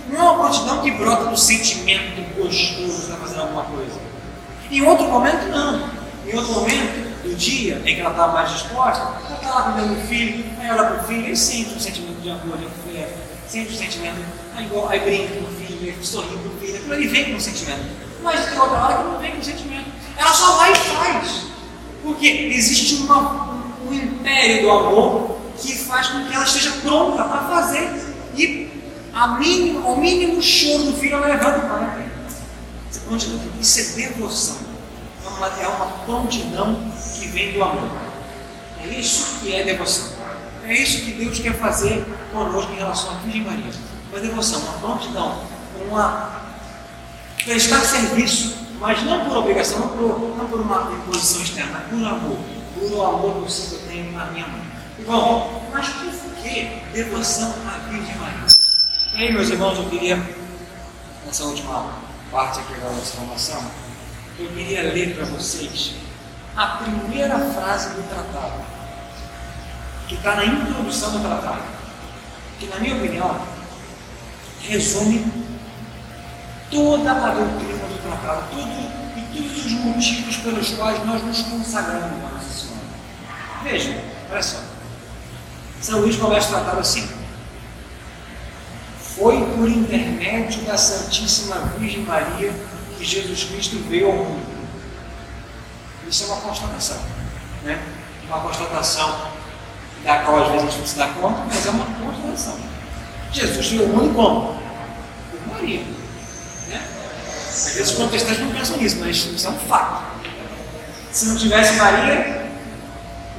[0.10, 4.00] Não é uma prontidão que brota do sentimento gostoso de estar fazendo alguma coisa.
[4.72, 5.88] Em outro momento, não.
[6.26, 9.96] Em outro momento do dia em que ela está mais disposta, ela está lá cuidando
[9.96, 13.20] do filho, aí olha para o filho e sente um sentimento de amor, de afeto,
[13.48, 14.18] sente um sentimento,
[14.56, 17.40] aí, aí brinca com o filho, sorri com o filho, aquilo ali vem com um
[17.40, 17.86] sentimento.
[18.24, 19.90] Mas tem outra hora que não vem com sentimento.
[20.18, 21.46] Ela só vai e faz.
[22.04, 27.24] Porque existe uma, um, um império do amor que faz com que ela esteja pronta
[27.24, 27.90] para fazer.
[28.36, 28.70] E
[29.14, 32.10] a mínimo, ao mínimo choro do filho ela levanta para ela.
[33.60, 34.58] Isso é devoção.
[35.26, 36.92] É uma, é uma prontidão
[37.30, 37.90] vem do amor.
[38.84, 40.20] É isso que é devoção.
[40.64, 43.72] É isso que Deus quer fazer conosco em relação à Virgem Maria.
[44.12, 45.44] Uma devoção, uma prontidão,
[45.88, 46.40] uma
[47.44, 52.38] prestar serviço, mas não por obrigação, não por, não por uma imposição externa, por amor,
[52.76, 54.62] por amor que eu tenho à minha mãe.
[55.06, 58.48] Bom, mas por que devoção à Virgem Maria?
[59.16, 60.24] E aí, meus irmãos, eu queria,
[61.26, 61.94] nessa última
[62.32, 63.64] parte aqui da nossa formação,
[64.38, 65.96] eu queria ler para vocês
[66.56, 68.62] a primeira frase do tratado,
[70.08, 71.62] que está na introdução do tratado,
[72.60, 73.40] que, na minha opinião,
[74.62, 75.32] resume
[76.70, 82.24] toda a doutrina do tratado, tudo, e todos os motivos pelos quais nós nos consagramos
[82.26, 82.82] a Nossa Senhora.
[83.64, 83.96] Vejam,
[84.32, 84.58] olha só.
[85.82, 87.10] São Luís começa o tratado assim.
[89.00, 92.54] Foi por intermédio da Santíssima Virgem Maria
[92.98, 94.59] que Jesus Cristo veio ao mundo.
[96.10, 96.98] Isso é uma constatação.
[97.64, 97.80] Né?
[98.28, 99.30] Uma constatação
[100.04, 102.58] da qual às vezes a gente não se dá conta, mas é uma constatação.
[103.32, 104.60] Jesus veio ao mundo como?
[105.30, 105.82] Por Maria.
[106.68, 106.82] Né?
[107.48, 110.04] Às vezes os protestantes não pensam nisso, mas isso é um fato.
[111.12, 112.50] Se não tivesse Maria,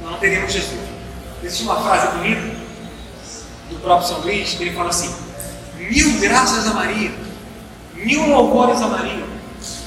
[0.01, 0.79] não teríamos Jesus.
[1.43, 2.41] Existe uma frase bonita
[3.69, 5.13] do próprio São Luís que ele fala assim:
[5.75, 7.11] mil graças a Maria,
[7.95, 9.25] mil louvores a Maria,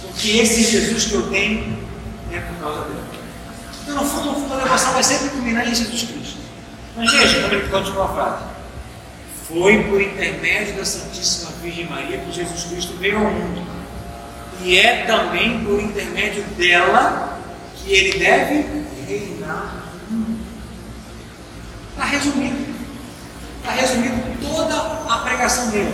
[0.03, 1.84] porque esse Jesus que eu tenho
[2.37, 3.01] é por causa dele.
[3.82, 6.39] Então, no fundo, no fundo, a devoção vai sempre culminar em Jesus Cristo.
[6.97, 8.45] Mas veja, como ele continua a frase.
[9.49, 13.66] Foi por intermédio da Santíssima Virgem Maria que Jesus Cristo veio ao mundo.
[14.62, 17.39] E é também por intermédio dela
[17.76, 20.41] que ele deve reinar no mundo.
[21.91, 22.74] Está resumido.
[23.62, 24.74] Está toda
[25.12, 25.93] a pregação dele.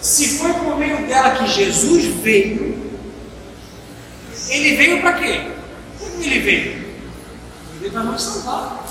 [0.00, 2.96] Se foi por meio dela que Jesus veio,
[4.48, 5.55] ele veio para quê?
[6.18, 6.72] Ele veio?
[6.72, 8.84] Ele veio para nos salvar.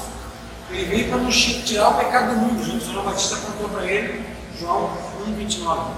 [0.72, 2.82] Ele veio para nos tirar o pecado do mundo.
[2.86, 4.26] João Batista contou para ele,
[4.60, 4.98] João
[5.28, 5.92] 1,29.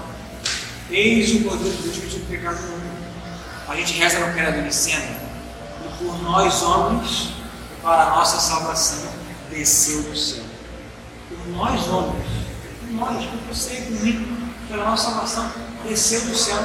[0.90, 2.98] Eis o Cordeiro de Deus que o pecado do mundo.
[3.68, 5.16] A gente reza no Criador de Cena.
[5.84, 7.30] E por nós, homens,
[7.82, 9.08] para a nossa salvação,
[9.50, 10.44] desceu do céu.
[11.28, 12.24] Por nós, homens,
[12.80, 15.52] por nós, por você e por mim, pela nossa salvação,
[15.86, 16.58] desceu do céu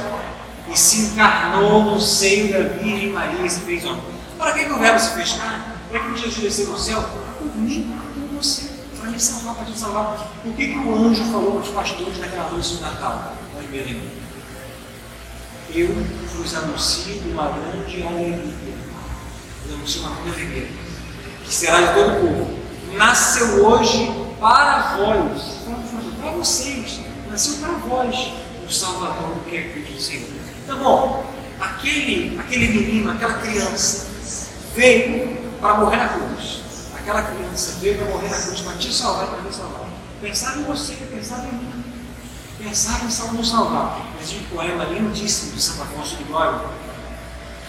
[0.72, 4.13] e se encarnou no seio da Virgem Maria e se fez homem.
[4.38, 5.64] Para que, que o verbo se fez carne?
[5.90, 7.02] Para que Jesus desceu do céu?
[7.38, 10.28] Por mim, por você, para me salvar, para te salvar.
[10.42, 13.32] Por que, que o anjo falou para os pastores naquela noite de Natal,
[13.62, 14.02] em Belém?
[15.70, 15.88] Eu
[16.36, 18.74] vos anuncio uma grande alegria.
[19.68, 20.68] Eu anuncio uma grande alegria,
[21.44, 22.58] que será de todo o povo.
[22.96, 25.58] Nasceu hoje para vós,
[26.20, 28.32] para vocês, nasceu para vós
[28.66, 30.28] o Salvador que é Cristo Senhor.
[30.64, 31.24] Então, bom,
[31.60, 34.06] aquele, aquele menino, aquela criança,
[34.74, 36.62] veio para morrer na cruz.
[36.96, 39.88] Aquela criança veio para morrer na cruz, para te salvar para me salvar.
[40.20, 41.84] Pensava em você, pensava em mim.
[42.58, 44.06] Pensava em nos salvar.
[44.20, 46.60] Existe um poema lindíssimo de Santo Afonso de Glória,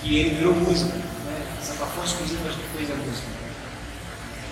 [0.01, 0.95] que ele virou música.
[0.95, 1.45] Né?
[1.61, 3.27] Santo Afonso, fez a música.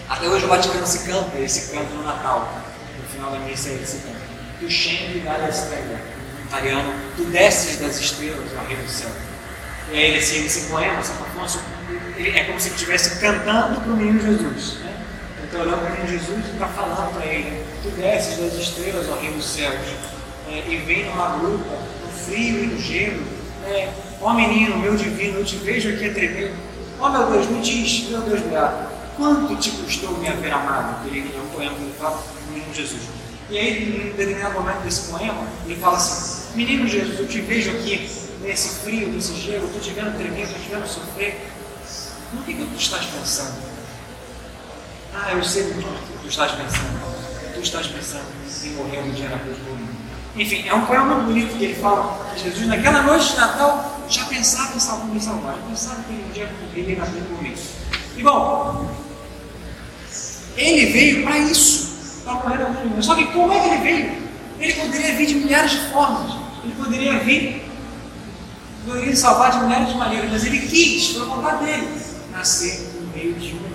[0.09, 2.61] Até hoje o Vaticano se canta esse canto no Natal.
[3.01, 4.19] No final da missa ele se canta.
[4.59, 5.99] Tu scendi dalla stella,
[6.53, 9.09] italiano, tu desces das estrelas ao reino do céu.
[9.91, 11.59] E aí esse, esse poema, Santo Afonso,
[12.15, 14.75] ele, é como se ele estivesse cantando para o menino Jesus.
[14.79, 14.93] Né?
[15.43, 19.09] Então olhando para o menino Jesus e está falando para ele, tu desces das estrelas
[19.09, 19.81] ao reino dos céus.
[20.49, 21.69] É, e vem numa gruta,
[22.03, 23.23] no frio e no gelo.
[23.65, 23.89] É,
[24.21, 26.53] Ó menino, meu divino, eu te vejo aqui a tremer.
[26.99, 31.05] Ó meu Deus, me diz, meu Deus beato, quanto te custou me haver amado?
[31.07, 33.01] Ele é um poema que ele fala do menino Jesus.
[33.49, 37.71] E aí, em determinado momento desse poema, ele fala assim: Menino Jesus, eu te vejo
[37.71, 38.07] aqui
[38.41, 41.47] nesse frio, nesse gelo, estou te vendo tremer, estou te vendo sofrer.
[42.31, 43.55] No que, que tu estás pensando?
[45.15, 47.53] Ah, eu sei do que tu estás pensando.
[47.55, 48.25] Tu estás pensando
[48.63, 49.87] em morrer um dia na cruz por mim.
[50.35, 54.25] Enfim, é um poema bonito que ele fala que Jesus, naquela noite de Natal, já
[54.25, 57.41] pensava em salvar, me salvar, já pensava que ele um dia morreria na cruz por
[57.41, 57.55] mim.
[58.15, 58.91] E bom,
[60.55, 63.05] ele veio para isso, para morrer na cruz.
[63.05, 64.23] Só que como é que ele veio?
[64.59, 66.42] Ele poderia vir de milhares de formas.
[66.63, 67.65] Ele poderia vir,
[68.85, 71.87] poderia salvar de milhares de maneiras, mas ele quis, foi a vontade dele,
[72.31, 73.73] nascer no meio de um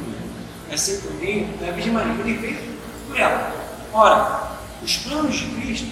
[0.71, 2.13] nascer por meio da Virgem Maria.
[2.13, 2.59] Ele veio
[3.07, 3.53] por ela.
[3.93, 5.89] Ora, os planos de Cristo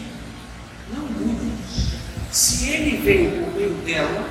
[0.94, 1.53] não mudam.
[2.30, 4.28] Se ele veio por meio dela,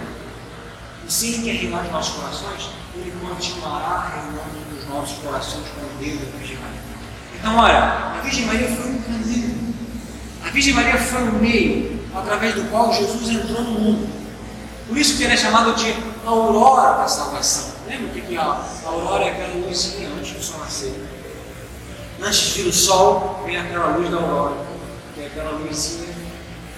[1.07, 5.89] e se ele quer reinar nos nossos corações, ele continuará reinando nos nossos corações como
[5.99, 6.81] Deus da Virgem Maria.
[7.39, 9.75] Então, olha, a Virgem Maria foi um caminho.
[10.45, 14.09] A Virgem Maria foi um meio através do qual Jesus entrou no mundo.
[14.87, 15.95] Por isso que ele é chamado de
[16.25, 17.73] aurora da salvação.
[17.87, 19.25] Lembra o que é a aurora?
[19.25, 20.93] É aquela luzinha antes do sol nascer.
[22.21, 24.55] Antes de vir o sol, vem aquela luz da aurora,
[25.13, 26.15] que é aquela luzinha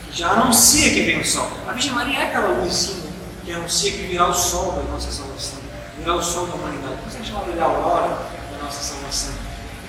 [0.10, 1.50] que já anuncia que vem o sol.
[1.68, 3.08] A Virgem Maria é aquela luzinha
[3.46, 5.60] que anuncia que virá o sol da nossa salvação,
[5.98, 6.96] virá o sol da humanidade.
[6.98, 8.10] Por isso é chamada de aurora
[8.52, 9.34] da nossa salvação.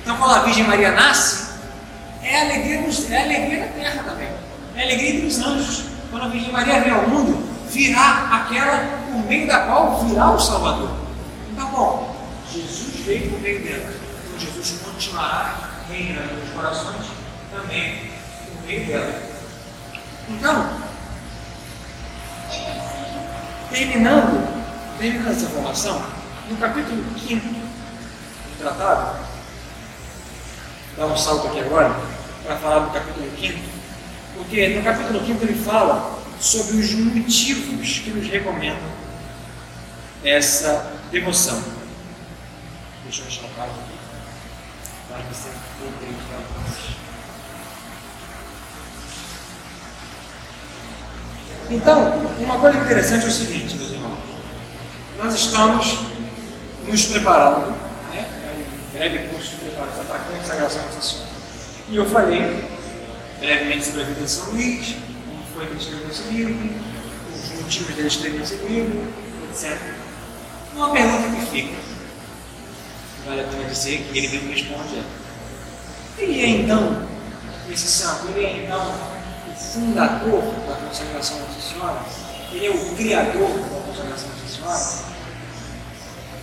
[0.03, 1.49] Então, quando a Virgem Maria nasce,
[2.23, 2.77] é a alegria,
[3.11, 4.29] é a alegria da terra também,
[4.79, 5.85] é a alegria dos anjos.
[6.11, 8.79] Quando a Virgem Maria vem ao mundo, virá aquela
[9.11, 10.91] por meio da qual virá o Salvador.
[11.51, 12.17] Então, bom,
[12.51, 13.93] Jesus veio por meio dela.
[14.27, 15.55] Então, Jesus continuará
[15.91, 17.07] reinando nos corações
[17.51, 18.11] também
[18.47, 19.23] por meio dela.
[20.29, 20.69] Então,
[23.71, 26.03] terminando, terminando essa formação,
[26.49, 29.19] no capítulo 5 do tratado,
[30.97, 31.95] dar um salto aqui agora,
[32.45, 33.78] para falar do capítulo 5,
[34.39, 38.89] porque no capítulo 5 ele fala sobre os motivos que nos recomendam
[40.25, 41.63] essa devoção.
[43.05, 43.99] Deixa eu achar o caso aqui,
[45.09, 46.19] para que você entenda
[51.71, 54.19] Então, uma coisa interessante é o seguinte, meus irmãos.
[55.19, 55.99] Nós estamos
[56.87, 57.73] nos preparando,
[58.11, 58.27] né?
[58.43, 61.29] É um breve curso de preparação para a consagração Senhora.
[61.91, 62.68] E eu falei
[63.39, 66.71] brevemente sobre a vida de São Luís, como foi que ele escreveu esse livro,
[67.35, 69.09] os motivos dele escrever esse livro,
[69.51, 69.79] etc.
[70.75, 71.77] Uma pergunta que fica,
[73.27, 77.07] vale a pena dizer que ele mesmo responde é, ele é então,
[77.71, 78.93] esse santo, ele é então
[79.49, 82.03] o fundador da consagração Nossa Senhora?
[82.53, 85.09] Ele é o criador da consagração Nossa Senhora?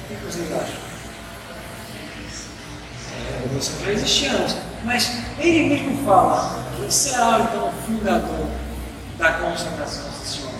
[0.02, 0.86] O que vocês acham?
[3.18, 8.48] É, devoção já existia antes, mas ele mesmo fala, quem será então o fundador
[9.18, 10.54] da consagração Senhora?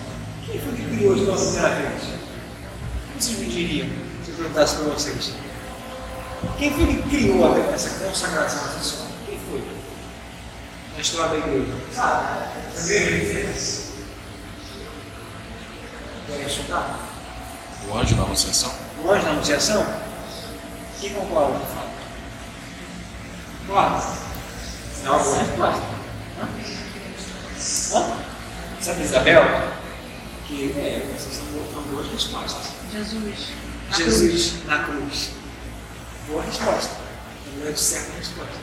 [0.44, 2.02] Quem foi que criou isso pela primeira vez?
[2.02, 3.88] O que vocês me diriam
[4.24, 5.32] se eu perguntasse para vocês?
[6.58, 9.10] Quem foi que criou essa consagração Senhora?
[9.24, 9.62] Quem foi?
[10.96, 11.74] Na história da igreja.
[11.94, 12.48] Sabe?
[12.74, 13.92] Fez.
[16.26, 16.98] Querem chutar?
[17.88, 18.72] O anjo da anunciação?
[19.04, 19.86] O anjo da anunciação?
[21.00, 21.90] Quem concorda com o fato?
[23.68, 24.26] Concorda?
[25.04, 25.95] É resposta.
[26.40, 26.48] Hã?
[28.80, 29.42] Sabe Isabel?
[30.46, 32.72] Que é, vocês estão colocando duas respostas.
[32.92, 33.48] Jesus.
[33.96, 35.30] Jesus na cruz.
[36.28, 36.94] Boa resposta.
[37.46, 38.54] Na verdade, certa resposta.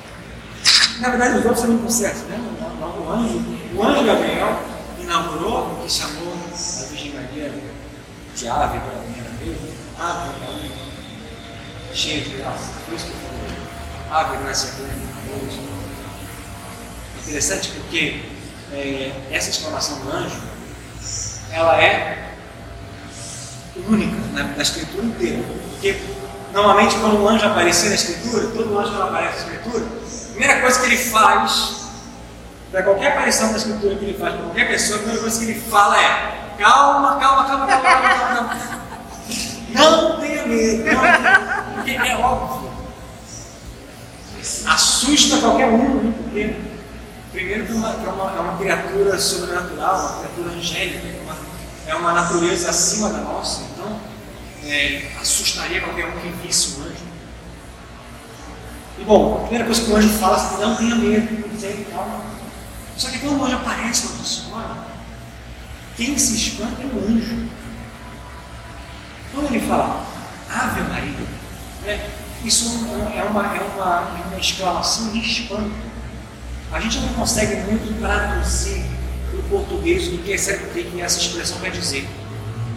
[1.00, 2.38] Na verdade, os outros também estão certos, né?
[2.38, 3.44] O anjo,
[3.76, 4.64] o anjo Gabriel
[5.00, 7.54] inaugurou o que chamou a Virgem Maria
[8.36, 9.58] de ave pela primeira vez,
[10.00, 10.72] ave Maria,
[11.94, 12.72] cheia de graça.
[12.86, 14.94] Por isso que eu falei, ave graça plena,
[15.28, 15.83] Deus.
[17.24, 18.22] Interessante porque
[18.74, 20.42] é, essa exclamação do anjo,
[21.52, 22.34] ela é
[23.88, 25.44] única na, na escritura inteira.
[25.72, 26.02] Porque
[26.52, 30.62] normalmente quando um anjo aparecer na escritura, todo anjo que aparece na escritura, a primeira
[30.62, 31.84] coisa que ele faz,
[32.72, 35.52] para qualquer aparição da escritura que ele faz para qualquer pessoa, a primeira coisa que
[35.52, 38.84] ele fala é calma, calma, calma, calma, calma, calma, calma.
[39.70, 41.74] Não tenha medo, não tenha medo.
[41.76, 42.74] Porque é óbvio.
[44.68, 46.14] Assusta qualquer um, né?
[46.22, 46.73] porque
[47.34, 51.38] primeiro que é uma, é uma, é criatura sobrenatural, uma criatura angélica, é uma,
[51.88, 54.00] é uma natureza acima da nossa, então
[54.64, 57.14] é, assustaria qualquer um que visse um anjo.
[59.00, 61.60] E bom, a primeira coisa que o anjo fala é assim, não tenha medo, não
[61.60, 62.22] tenha calma.
[62.96, 64.78] Só que quando o anjo aparece na senhora,
[65.98, 67.50] quem se espanta é o anjo.
[69.34, 70.06] Quando ele fala
[70.50, 71.28] Ave Maria,
[71.82, 72.10] né,
[72.46, 73.62] isso é uma, é, uma, é
[74.28, 75.94] uma exclamação de espanto.
[76.74, 78.84] A gente não consegue muito traduzir
[79.32, 82.10] o português o que, essa, o que essa expressão quer dizer.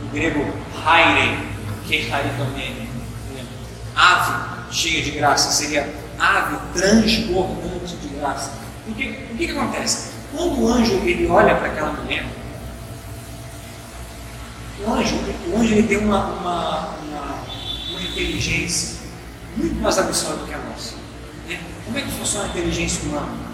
[0.02, 0.52] No grego,
[0.84, 1.48] haire,
[1.86, 2.90] que haritomene.
[3.94, 8.52] Ave cheia de graça seria ave transbordante de graça.
[8.84, 10.10] Porque, o que, que acontece?
[10.30, 12.26] Quando o anjo ele olha para aquela mulher,
[14.84, 15.16] o anjo,
[15.48, 17.44] o anjo ele tem uma, uma, uma,
[17.90, 18.98] uma inteligência
[19.56, 20.96] muito mais aguçada do que a nossa.
[21.48, 21.58] Né?
[21.86, 23.45] Como é que funciona a inteligência humana?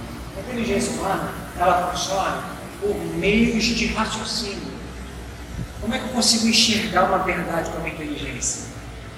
[0.53, 2.43] Inteligência humana ela funciona
[2.81, 4.73] por meios de raciocínio.
[5.81, 8.67] Como é que eu consigo enxergar uma verdade com a minha inteligência?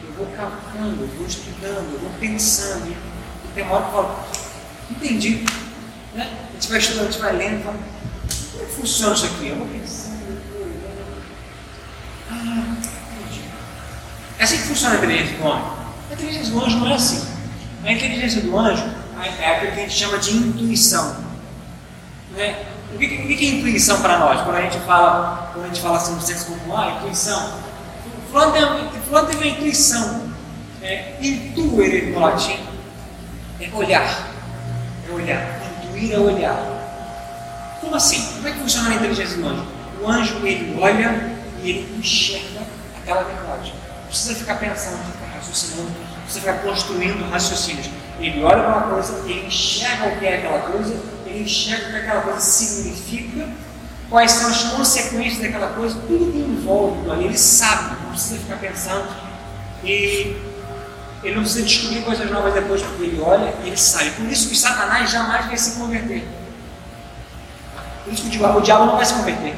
[0.02, 2.86] Eu vou calculando, eu vou estudando, eu vou pensando.
[2.86, 4.24] E tem uma hora que eu falo,
[4.90, 5.44] entendi.
[6.14, 6.30] Né?
[6.50, 7.78] A gente vai estudando, a gente vai lendo, fala,
[8.52, 9.48] como é que funciona isso aqui?
[9.48, 10.14] Eu vou pensando.
[12.30, 12.76] Ah,
[13.12, 13.40] entendi.
[14.38, 15.64] É assim que funciona a inteligência do homem.
[16.10, 17.26] A inteligência do anjo não é assim.
[17.82, 18.84] A inteligência do anjo
[19.40, 21.23] é aquilo que a gente chama de intuição.
[22.36, 22.64] Né?
[22.94, 24.40] O que, o que é intuição para nós?
[24.42, 27.60] Quando a gente fala, quando a gente fala assim no senso popular, intuição.
[28.30, 30.24] Fulano tem, tem uma intuição.
[30.82, 32.74] É, intuere no latim
[33.60, 34.28] é olhar.
[35.08, 35.60] É olhar.
[35.84, 37.78] Intuir é olhar.
[37.80, 38.34] Como assim?
[38.34, 39.66] Como é que funciona a inteligência do anjo?
[40.02, 42.60] O anjo ele olha e ele enxerga
[43.00, 43.72] aquela verdade.
[43.72, 45.90] Não precisa ficar pensando, ficar raciocinando,
[46.24, 47.88] precisa ficar construindo raciocínios.
[48.20, 50.96] Ele olha para uma coisa, ele enxerga o que é aquela coisa,
[51.34, 53.48] ele enxerga o que aquela coisa significa,
[54.08, 58.56] quais são as consequências daquela coisa, tudo que envolve ali, ele sabe, não precisa ficar
[58.56, 59.08] pensando.
[59.82, 60.36] E
[61.22, 64.10] ele não precisa descobrir coisas novas depois, porque ele olha e ele sabe.
[64.10, 66.26] Por isso que Satanás jamais vai se converter.
[68.04, 69.54] Por isso que o diabo, o diabo não vai se converter.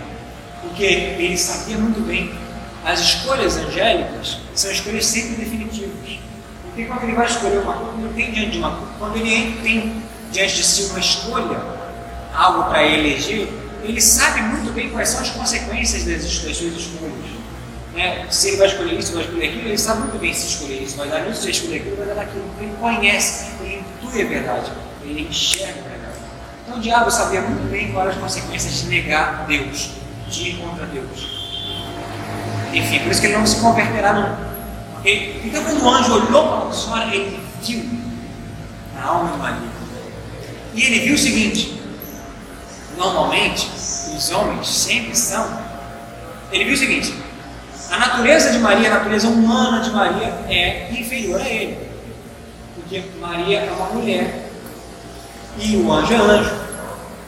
[0.62, 2.46] Porque ele sabia muito bem
[2.86, 6.20] as escolhas angélicas são escolhas sempre definitivas.
[6.62, 8.92] Porque quando ele vai escolher uma coisa, ele tem diante de uma coisa.
[8.96, 11.58] Quando ele tem diante de si uma escolha,
[12.34, 13.48] algo para eleger,
[13.82, 17.36] ele sabe muito bem quais são as consequências das, suas escolhas.
[17.94, 18.26] Né?
[18.30, 20.96] Se ele vai escolher isso, vai escolher aquilo, ele sabe muito bem se escolher isso,
[20.96, 22.44] vai dar isso, se escolher aquilo, vai dar aquilo.
[22.60, 24.72] Ele conhece, ele intui a verdade,
[25.02, 26.18] ele enxerga a verdade.
[26.64, 29.90] Então o diabo sabia muito bem quais as consequências de negar Deus.
[30.28, 31.36] de ir contra Deus.
[32.72, 34.46] Enfim, por isso que ele não se converterá nunca.
[35.04, 37.84] Então, quando o anjo olhou para a senhora, ele viu
[38.98, 39.75] a alma de Maria.
[40.76, 41.80] E ele viu o seguinte:
[42.98, 43.66] normalmente,
[44.14, 45.58] os homens sempre são.
[46.52, 47.14] Ele viu o seguinte:
[47.90, 51.78] a natureza de Maria, a natureza humana de Maria é inferior a ele.
[52.74, 54.50] Porque Maria é uma mulher
[55.58, 56.54] e o anjo é anjo.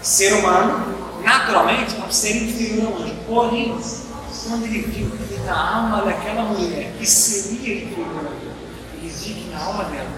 [0.03, 3.15] Ser humano, naturalmente, é um ser inferior ao anjo.
[3.27, 3.81] Porém,
[4.47, 8.53] quando ele viu que na alma daquela mulher, que seria inferior a ele,
[9.01, 10.11] ele viu que na alma dela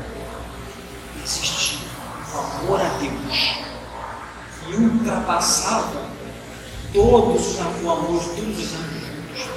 [1.24, 1.89] existia
[2.39, 3.59] amor a Deus
[4.68, 6.11] e ultrapassava
[6.93, 9.49] todos o amor de todos os anjos juntos.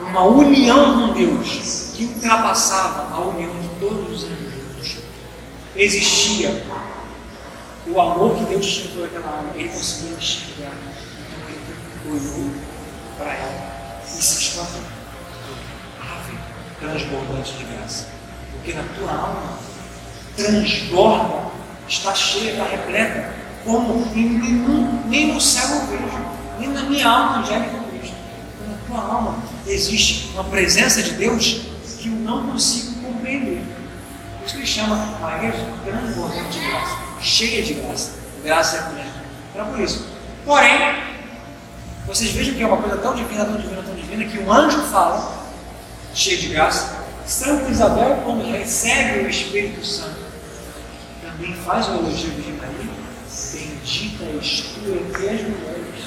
[0.00, 4.96] Uma união com Deus que ultrapassava a união de todos os anjos juntos.
[5.74, 6.64] Existia
[7.88, 10.72] o amor que Deus tinha por aquela alma, ele conseguia enxergar.
[10.74, 12.50] Então ele olhou
[13.16, 14.82] para ela e se escapou.
[16.00, 16.38] Ave
[16.80, 18.08] transbordante de graça.
[18.52, 19.58] Porque na tua alma
[20.36, 21.55] transborda,
[21.88, 23.34] está cheia, está repleta,
[23.64, 26.26] como nenhum, nem no céu eu vejo,
[26.58, 28.14] nem na minha alma angélica eu vejo.
[28.68, 31.62] Na tua alma existe uma presença de Deus
[31.98, 33.62] que eu não consigo compreender.
[34.38, 35.52] Por isso que ele chama Maria
[35.84, 38.12] transbordante de graça, cheia de graça.
[38.44, 39.06] Graça é mulher.
[39.52, 40.06] Então por isso.
[40.44, 40.94] Porém,
[42.06, 44.80] vocês vejam que é uma coisa tão divina, tão divina, tão divina, que um anjo
[44.82, 45.44] fala,
[46.14, 47.04] cheio de graça.
[47.26, 50.15] Santa Isabel, quando recebe o Espírito Santo,
[51.36, 53.06] também faz o elogio de Maria.
[53.52, 56.04] Bendita és tu entre as mulheres.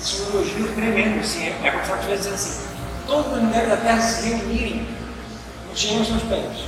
[0.00, 2.60] Isso é um elogio tremendo, assim, é, é como se ela estivesse dizendo assim:
[3.06, 4.88] todas as mulheres da terra se reunirem
[5.68, 6.64] no chão seus pés.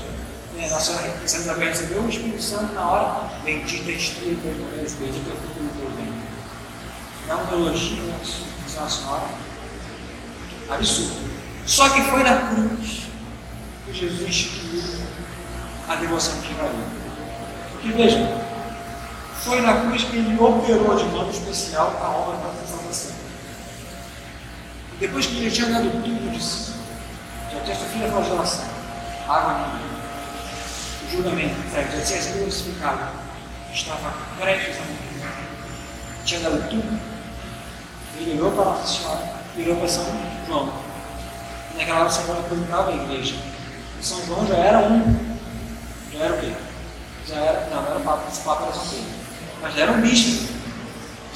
[0.58, 4.56] É, Nossa Santa Isabel recebeu o Espírito Santo na hora, bendita és tu entre as
[4.56, 6.22] mulheres, bendita é o fruto do teu ventre.
[7.28, 8.04] É um elogio
[8.76, 9.28] Nossa Senhora
[10.68, 11.32] absurdo.
[11.66, 13.02] Só que foi na cruz
[13.86, 14.82] que Jesus instituiu
[15.88, 17.01] a devoção de Maria.
[17.82, 18.18] Porque veja,
[19.42, 23.10] foi na cruz que ele operou de modo especial a obra da salvação.
[24.94, 26.74] E depois que ele tinha dado tudo de si,
[27.52, 28.64] já tinha sofrido a flagelação,
[29.28, 29.92] água no
[31.08, 33.08] o julgamento, já tinha sido crucificado,
[33.74, 35.34] estava prestes a morrer,
[36.24, 37.00] tinha dado tudo,
[38.20, 40.04] ele olhou para Nossa Senhora, virou para São
[40.46, 40.72] João.
[41.74, 43.34] E naquela hora São João apresentava a igreja.
[44.00, 45.36] E São João já era um,
[46.12, 46.52] já era o quê?
[47.28, 49.04] Já era, não, era esse Papa era São Pedro.
[49.60, 50.52] Mas já era um bispo.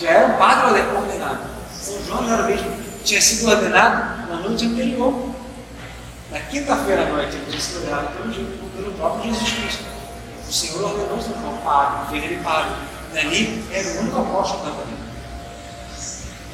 [0.01, 1.41] Já era um padre ordenado.
[1.73, 2.71] São João já era bispo.
[3.05, 5.31] Tinha sido ordenado na noite anterior.
[6.31, 8.35] Na quinta-feira à noite, ele tinha sido ordenado pelo,
[8.77, 9.85] pelo próprio Jesus Cristo.
[10.49, 12.75] O Senhor ordenou São João padre, fez ele padre.
[13.15, 15.07] Dali era o único apóstolo da família.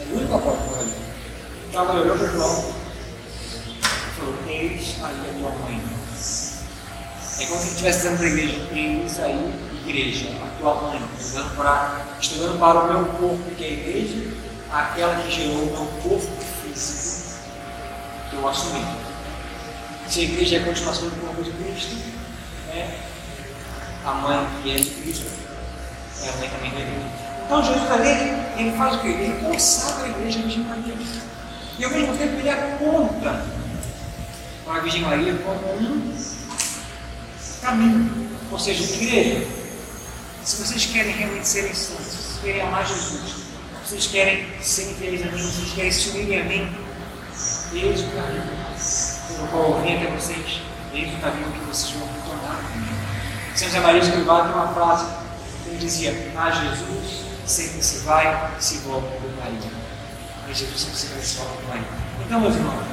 [0.01, 1.03] Era o único apóstolo da família.
[1.69, 2.75] Então ela olhou para João
[3.79, 6.02] e falou: Eis aí a tua mãe.
[7.39, 9.55] É como se ele estivesse dizendo para a igreja: Eis aí,
[9.87, 14.33] igreja, a tua mãe, estudando para, estudando para o meu corpo, que é a igreja,
[14.71, 17.39] aquela que gerou o meu corpo físico,
[18.31, 18.85] que eu assumi.
[20.09, 21.97] Se a igreja é a continuação do corpo de Cristo,
[22.69, 22.99] né?
[24.05, 25.27] a mãe que é de Cristo
[26.23, 27.23] é a mãe também da igreja.
[27.45, 28.09] Então Jesus ali,
[28.59, 29.09] ele faz o quê?
[29.09, 30.95] Ele consagra a igreja de Maria.
[31.79, 33.45] E ao mesmo tempo ele aponta
[34.65, 36.15] para a Virgem Maria como um
[37.63, 38.29] caminho.
[38.51, 39.47] Ou seja, igreja,
[40.45, 43.21] se vocês querem realmente serem santos, se vocês querem amar Jesus,
[43.85, 46.77] se vocês querem serem fiéis a mim, se vocês querem se unirem a mim,
[47.73, 48.43] eis o caminho
[49.29, 50.61] pelo qual eu vim até vocês,
[50.93, 52.61] eis o caminho que vocês vão tornar.
[53.55, 55.07] São José Maria Escrivá tem uma frase
[55.63, 59.71] que ele dizia: A Jesus sempre se vai, se volta por Maria.
[60.49, 61.89] A Jesus sempre se vai, se volta por Maria.
[62.25, 62.85] Então, meus irmãos,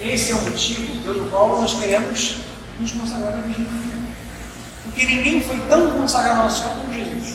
[0.00, 2.49] esse é o motivo pelo qual nós queremos
[2.80, 4.10] nos consagrar a Virgem Maria.
[4.84, 7.34] Porque ninguém foi tão consagrado a Nossa Senhora como Jesus.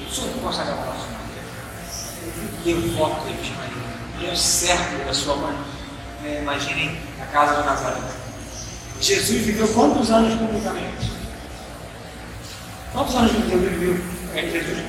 [0.00, 1.22] Eu sou consagrado a Nossa Senhora.
[2.66, 3.72] Ele deu voto da Virgem Maria.
[4.18, 5.56] Ele é o certo da sua mãe.
[6.24, 8.00] É, imaginem a casa de Nazaré.
[9.00, 11.10] Jesus viveu quantos anos publicamente?
[12.92, 14.84] Quantos anos viveu, viveu é, Jesus?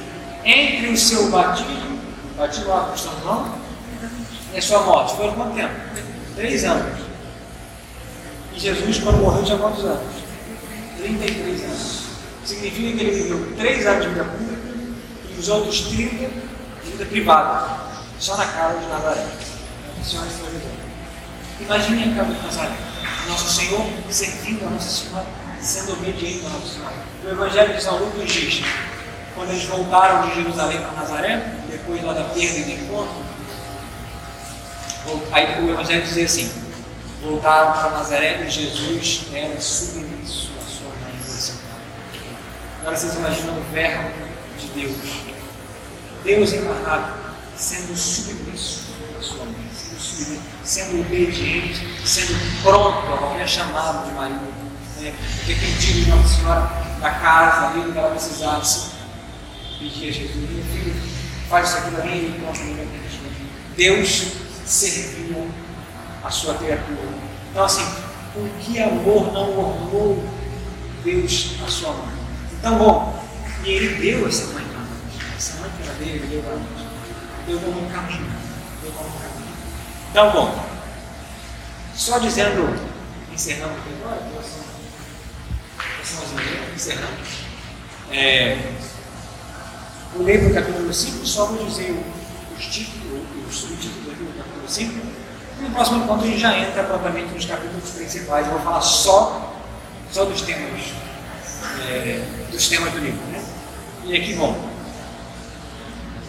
[0.45, 1.99] Entre o seu batismo,
[2.37, 3.55] batismo lá com São João,
[4.53, 5.73] e a sua morte, foram quanto tempo?
[6.35, 7.02] Três anos.
[8.55, 10.13] E Jesus, quando morreu, tinha quantos anos?
[10.97, 12.03] 33 anos.
[12.45, 14.61] Significa que ele viveu 3 anos de vida pública
[15.29, 16.29] e os outros 30
[16.83, 17.77] de vida privada,
[18.19, 19.25] só na casa de Nazaré.
[20.03, 20.47] Senhora de São
[21.61, 22.75] Imagine a casa de Nazaré.
[23.27, 25.25] Nosso Senhor servindo a Nossa Senhora,
[25.61, 26.95] sendo obediente a Nossa Senhora.
[27.23, 28.63] O Evangelho de São Lucas diz:
[29.33, 33.23] quando eles voltaram de Jerusalém para Nazaré, depois lá da perda e do encontro,
[35.31, 36.51] Aí o Evangelho dizia assim:
[37.23, 41.13] voltaram para Nazaré e Jesus era submisso à sua mãe.
[42.81, 44.11] Agora vocês imaginam o verbo
[44.59, 44.97] de Deus,
[46.23, 47.13] Deus encarnado,
[47.55, 48.83] sendo submisso
[49.17, 54.53] à sua mãe, sendo, submisso, sendo obediente, sendo pronto a qualquer chamado de marido,
[54.99, 55.13] né?
[55.37, 58.91] porque pedido de Nossa Senhora da casa, ali que ela precisasse,
[59.79, 60.95] pedir a Jesus, meu filho,
[61.49, 62.59] faz isso aqui para mim e pronto,
[63.77, 64.23] Deus
[64.65, 65.49] serviu
[66.23, 67.09] a sua criatura.
[67.51, 67.85] Então, assim,
[68.33, 70.23] com que amor não ornou
[71.03, 72.15] Deus a sua mãe?
[72.53, 73.23] Então, bom,
[73.63, 75.35] e ele deu essa mãe para nós.
[75.37, 76.87] Essa mãe que era dele, ele deu para nós.
[77.45, 78.31] Deu como um caminho.
[78.81, 79.53] Deu como um caminho.
[80.11, 80.65] Então, bom,
[81.93, 82.79] só dizendo,
[83.31, 84.21] encerrando aqui agora,
[86.75, 87.17] encerrando.
[88.11, 88.57] É,
[90.15, 91.91] o livro capítulo 5, só vou dizer
[92.55, 95.12] os títulos, os subtítulos do capítulo 5.
[95.63, 98.45] No próximo encontro a gente já entra propriamente nos capítulos principais.
[98.45, 99.53] Eu vou falar só,
[100.11, 100.93] só dos temas,
[101.87, 103.25] é, dos temas do livro.
[103.27, 103.41] Né?
[104.03, 104.69] E aqui, bom,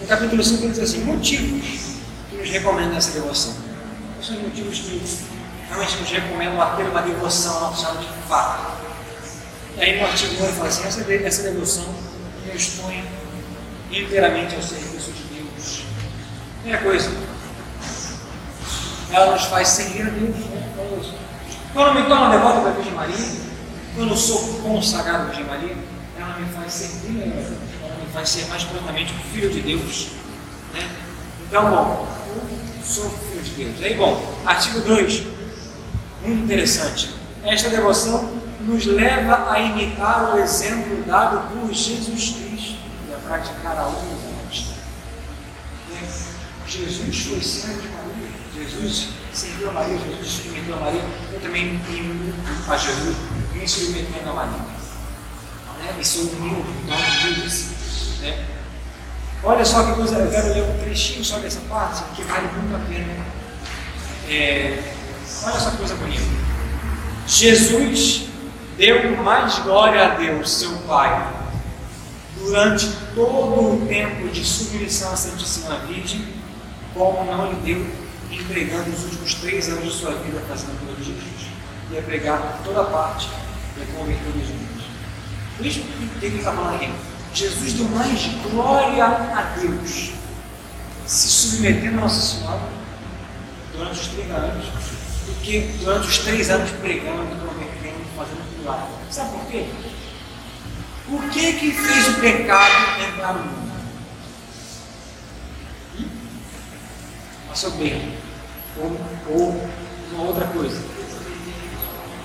[0.01, 1.97] no capítulo 5 ele diz assim, motivos
[2.31, 3.55] que nos recomendam essa devoção.
[4.15, 5.03] Quais são os motivos que
[5.69, 8.85] realmente nos recomendam a ter uma devoção a Nossa de fato?
[9.77, 11.93] E aí no artigo 1 ele fala assim, essa, essa devoção
[12.47, 13.05] nos expõe
[13.91, 15.83] inteiramente ao serviço de Deus.
[16.61, 17.11] Primeira coisa,
[19.15, 20.05] ela nos faz seguir.
[20.05, 20.35] Né?
[21.73, 23.41] Quando me torno devoto da Virgem Maria,
[23.95, 25.77] quando sou consagrado à Virgem Maria,
[26.19, 30.09] ela me faz servir ela me faz ser mais prontamente filho de Deus.
[30.73, 30.89] Né?
[31.47, 33.83] Então, bom, eu sou filho de Deus.
[33.83, 35.23] Aí, bom, artigo 2,
[36.23, 37.15] muito interessante.
[37.45, 43.79] Esta devoção nos leva a imitar o exemplo dado por Jesus Cristo e a praticar
[43.79, 44.35] a humildade.
[46.67, 47.89] Jesus foi servo de
[48.85, 51.81] Jesus serviu a Maria, Jesus submeteu a Maria, eu também
[52.69, 53.17] a Jesus,
[53.55, 54.59] me submetendo a Maria.
[55.79, 55.97] Né?
[55.99, 56.97] E sou humilde, então
[57.43, 58.45] diz né?
[59.43, 62.77] Olha só que coisa, eu quero ler um trechinho só dessa parte, que vale muito
[62.77, 63.25] a pena.
[64.29, 64.83] É,
[65.45, 66.23] olha só que coisa bonita.
[67.27, 68.29] Jesus
[68.77, 71.33] deu mais glória a Deus, seu Pai,
[72.39, 76.27] durante todo o tempo de submissão à Santíssima Virgem,
[76.95, 78.04] como não lhe deu
[78.41, 81.49] entregando os últimos três anos de sua vida fazendo a coisa de Jesus.
[81.91, 83.29] Ia pregar por toda parte
[83.77, 84.85] e ia converter os homens.
[85.57, 85.81] Por isso,
[86.21, 86.91] que ele está falando aqui?
[87.33, 90.13] Jesus deu mais glória a Deus,
[91.07, 92.69] se submetendo a Nossa Senhora
[93.73, 94.67] durante os 30 anos,
[95.27, 98.87] do que durante os três anos pregando, convertendo, fazendo milagre.
[99.11, 99.67] Sabe por quê?
[101.09, 103.73] O que que fez o pecado entrar no mundo?
[105.99, 106.09] Hum?
[107.51, 108.24] A soberba.
[108.79, 109.01] Ou,
[109.31, 109.71] ou
[110.13, 110.81] uma outra coisa.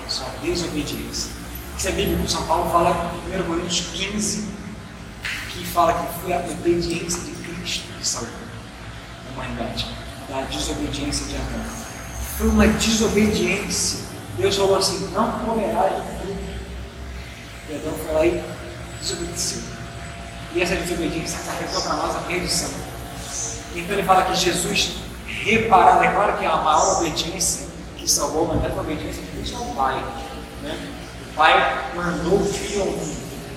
[0.08, 1.30] Só desobediência.
[1.76, 2.28] Isso é bíblico.
[2.28, 4.48] São Paulo fala em 1 Coríntios 15
[5.50, 8.30] que fala que foi a obediência de Cristo que salvou
[9.28, 9.86] a humanidade
[10.28, 11.64] da desobediência de Adão.
[12.38, 14.00] Foi uma desobediência.
[14.36, 16.38] Deus falou assim: não comerá de fruto.
[17.68, 18.44] E Adão foi lá e
[19.00, 19.62] desobedeceu.
[20.54, 22.70] E essa desobediência carregou para nós a perdição.
[23.74, 24.96] Então ele fala que Jesus
[25.42, 29.56] reparado, é claro que a maior obediência que salvou a foi a obediência de Cristo
[29.56, 30.04] ao Pai.
[30.62, 30.78] Né?
[31.30, 33.16] O Pai mandou o Filho ao mundo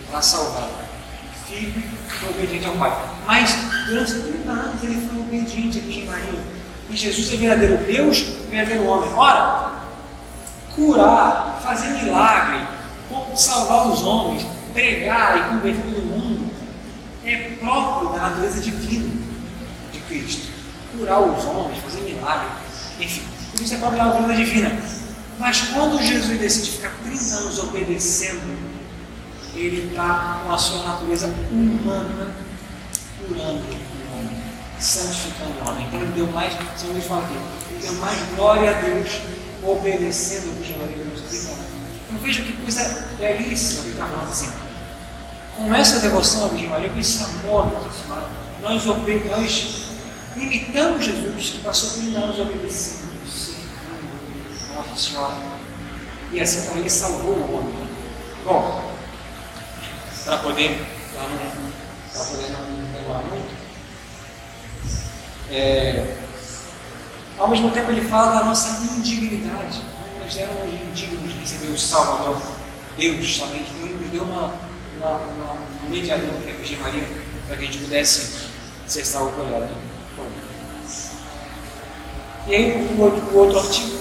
[0.10, 0.70] para salvar.
[0.70, 2.98] O Filho foi obediente ao Pai.
[3.26, 3.56] Mas
[3.88, 6.40] durante 30 anos ele foi obediente a Virgem Maria.
[6.90, 8.20] E Jesus é verdadeiro Deus
[8.50, 9.10] verdadeiro homem.
[9.16, 9.72] Ora,
[10.76, 12.68] curar, fazer milagre,
[13.36, 16.54] salvar os homens, pregar e converter o mundo
[17.26, 19.10] é próprio da natureza divina
[19.92, 20.53] de Cristo.
[20.98, 22.48] Curar os homens, fazer milagre,
[23.00, 24.72] enfim, tudo isso é próprio da natureza divina.
[25.40, 28.58] Mas quando Jesus decide ficar 30 anos obedecendo,
[29.56, 32.34] ele está com a sua natureza humana
[33.28, 34.38] curando o homem,
[34.80, 35.88] santificando o homem.
[35.88, 37.36] Então ele deu mais, se eu fala aqui,
[37.72, 39.22] ele deu mais glória a Deus
[39.64, 41.64] obedecendo o que 30 anos.
[42.08, 44.52] Então veja que coisa belíssima que está falando assim.
[45.58, 47.94] Com essa devoção à Virgem Maria, com esse amor nós,
[48.62, 48.88] nós
[50.36, 55.36] imitamos Jesus que passou 30 anos obedecendo, servindo Nossa Senhora.
[56.32, 57.88] E assim também salvou o homem.
[58.44, 58.92] Bom,
[60.26, 63.54] para poder, para poder não demorar muito,
[65.52, 66.18] é,
[67.38, 69.82] ao mesmo tempo ele fala da nossa indignidade.
[70.20, 72.42] Nós éramos indignos de receber o Salvador,
[72.98, 73.72] Deus somente.
[73.74, 74.54] Nos deu uma,
[74.98, 75.54] uma, uma,
[75.86, 77.08] um mediador, que é a Virgem Maria,
[77.48, 78.48] para que a gente pudesse
[78.88, 79.93] ser salvo por ela.
[82.46, 83.98] E aí, o outro, outro artigo,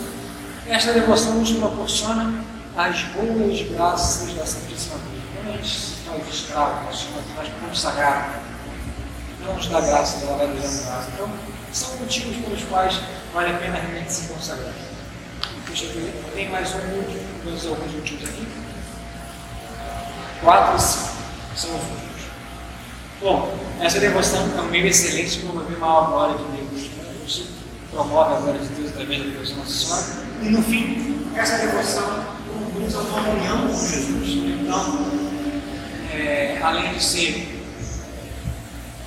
[0.67, 2.43] esta devoção nos proporciona
[2.77, 5.23] as boas graças da Santíssima Virgem.
[5.37, 7.07] Quando a gente faz escravo, nós
[7.37, 8.43] nós consagrar,
[9.45, 11.09] não nos dá graça, ela vai nos dando graça.
[11.15, 11.31] Então,
[11.73, 13.01] são motivos pelos quais
[13.33, 14.73] vale a pena realmente se consagrar.
[15.69, 18.49] Deixa eu ver, tem mais um último, dois alguns motivos aqui.
[20.41, 21.09] Quatro e cinco
[21.55, 22.23] são os últimos.
[23.21, 27.62] Bom, essa devoção é um meio excelente de promover maior glória de Deus.
[27.93, 30.27] Promove a glória de Deus através da devoção Nossa Senhora.
[30.41, 34.29] E no fim, essa devoção conduz a uma união com Jesus.
[34.63, 35.07] Então,
[36.11, 37.63] é, além de ser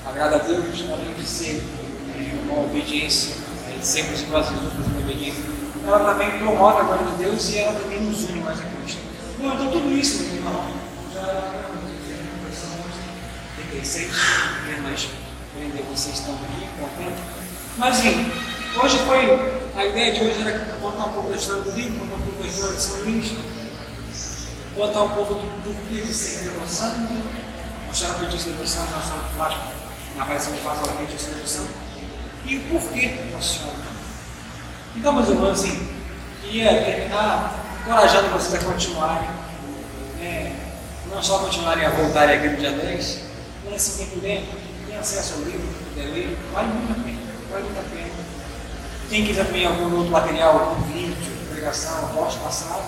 [0.05, 1.63] agrada a Deus, além de ser
[2.15, 3.35] é, uma obediência,
[3.67, 5.43] é, sermos iguais a Jesus, uma obediência,
[5.87, 9.01] ela também promove a glória de Deus e ela também nos une mais a Cristo.
[9.39, 10.63] Bom, então tudo isso, meu irmão,
[11.11, 11.65] já
[13.71, 15.09] 36, né, mas
[15.53, 17.21] aprender vocês estão aqui, contente.
[17.77, 18.31] Mas enfim,
[18.80, 22.15] hoje foi, a ideia de hoje era contar um pouco da história do livro, contar
[22.15, 23.31] um pouco da história de São Luís,
[24.76, 26.93] contar um pouco do, do que sem devoção,
[27.88, 29.65] mostrar a feitiço de devoção na ação de plástico,
[30.15, 31.68] na aparição de faz a feitiço de devoção,
[32.45, 33.95] e o porquê Nossa Senhora.
[34.95, 35.89] Então, meus irmãos, assim,
[36.41, 39.30] queria terminar encorajando vocês a continuarem,
[40.19, 40.56] né,
[41.10, 43.19] não só continuarem a voltarem aqui no dia 10,
[43.69, 44.43] mas se quem puder,
[44.88, 47.19] tem acesso ao livro, puder ler, vale muito a pena,
[47.52, 48.05] vale muito a pena.
[49.10, 51.15] Quem quiser também algum outro material, vídeo,
[51.52, 52.80] pregação, posso passar,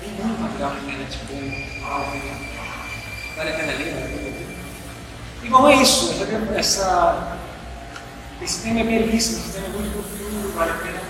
[0.00, 2.22] tem muito material na internet bom, áudio,
[3.36, 4.56] vale a pena ler, vale a pena ler.
[5.42, 6.14] E bom, é isso,
[6.56, 7.36] essa,
[8.40, 11.00] esse tema é belíssimo, esse tema é muito profundo, vale a pena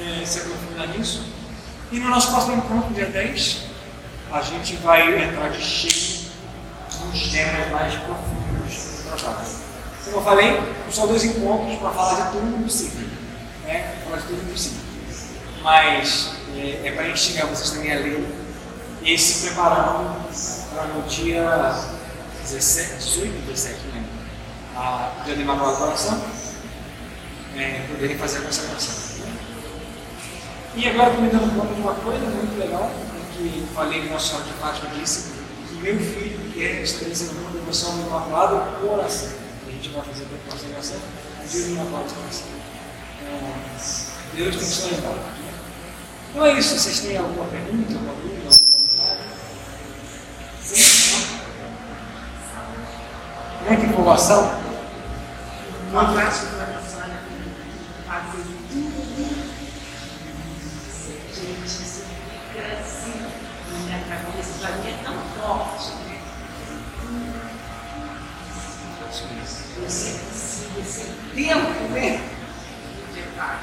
[0.00, 1.26] é, se aprofundar nisso.
[1.92, 3.66] E no nosso próximo encontro, dia 10,
[4.32, 6.30] a gente vai entrar de cheio
[7.04, 9.46] nos temas mais profundos do trabalho.
[10.04, 10.60] Como eu falei,
[10.90, 13.21] são dois encontros para falar de tudo possível.
[13.64, 13.96] Né?
[14.04, 14.82] Falar de tudo possível.
[15.62, 18.26] Mas é, é para instigar vocês também a ler
[19.02, 20.28] e se preparando
[20.70, 21.74] para no dia
[22.42, 24.04] 17, 18, 17, né?
[24.76, 26.22] A dia de Coração,
[27.56, 29.12] é, poderem fazer a consagração.
[30.74, 32.90] E agora me dando conta de uma coisa muito legal,
[33.36, 35.32] que falei que Nossa Senhora de Fátima disse,
[35.68, 39.28] que meu filho quer estabelecer uma devoção do Imaculado Coração.
[39.66, 42.51] A gente vai fazer a consagração no dia do Imaculado Coração.
[43.32, 43.54] Então,
[44.34, 45.34] Deus tem que se lembrar.
[46.30, 46.78] Então é isso.
[46.78, 49.20] Vocês têm alguma pergunta, alguma dúvida, algum comentário?
[50.62, 51.26] Sim?
[53.62, 53.68] Não?
[53.68, 54.62] Muita informação?
[55.92, 57.22] Um abraço para a senhora
[58.06, 59.52] fazer tudo.
[61.34, 62.04] Gente, isso
[62.52, 63.16] fica assim,
[63.70, 65.92] na minha cabeça, para mim é tão forte.
[69.10, 69.24] Você
[69.78, 71.04] precisa esse
[71.34, 72.41] tempo, né?
[73.42, 73.58] Pai,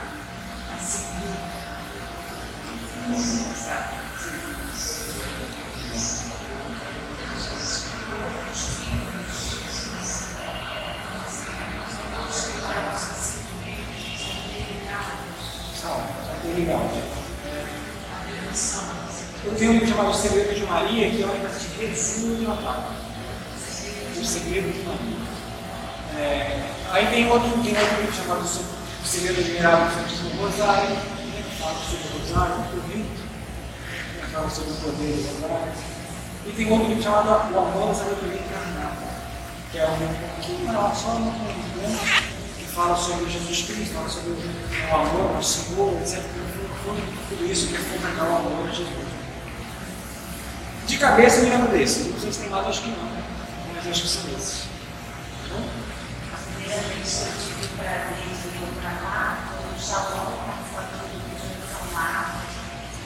[3.70, 4.00] a.
[19.46, 22.92] Eu tenho um chamado Segredo de Maria, que é uma espécie de resumo Natal.
[24.18, 25.20] O Segredo de Maria.
[26.18, 28.46] É, aí tem outro, tem outro livro chamado
[29.10, 31.02] O Segredo Admirável do Santíssimo Rosário, né,
[31.42, 33.10] que fala sobre o Rosário, muito lindo,
[34.22, 35.74] que fala sobre o poder do Rosário.
[36.46, 39.08] E tem outro livro chamado O Amor Sabedoria Encarnada,
[39.72, 42.00] que é um pouquinho maior, só um pouquinho
[42.56, 46.24] que fala sobre Jesus Cristo, fala sobre o amor ao Senhor, etc.
[47.30, 49.10] Tudo isso que é fundamental o amor a Jesus.
[50.86, 52.10] De cabeça eu me lembro desse.
[52.10, 53.10] Não sei se tem mais, acho que não.
[53.74, 54.66] Mas acho que são esses.
[55.50, 55.90] Tá bom?
[59.90, 62.54] Salão, com a família São Marcos,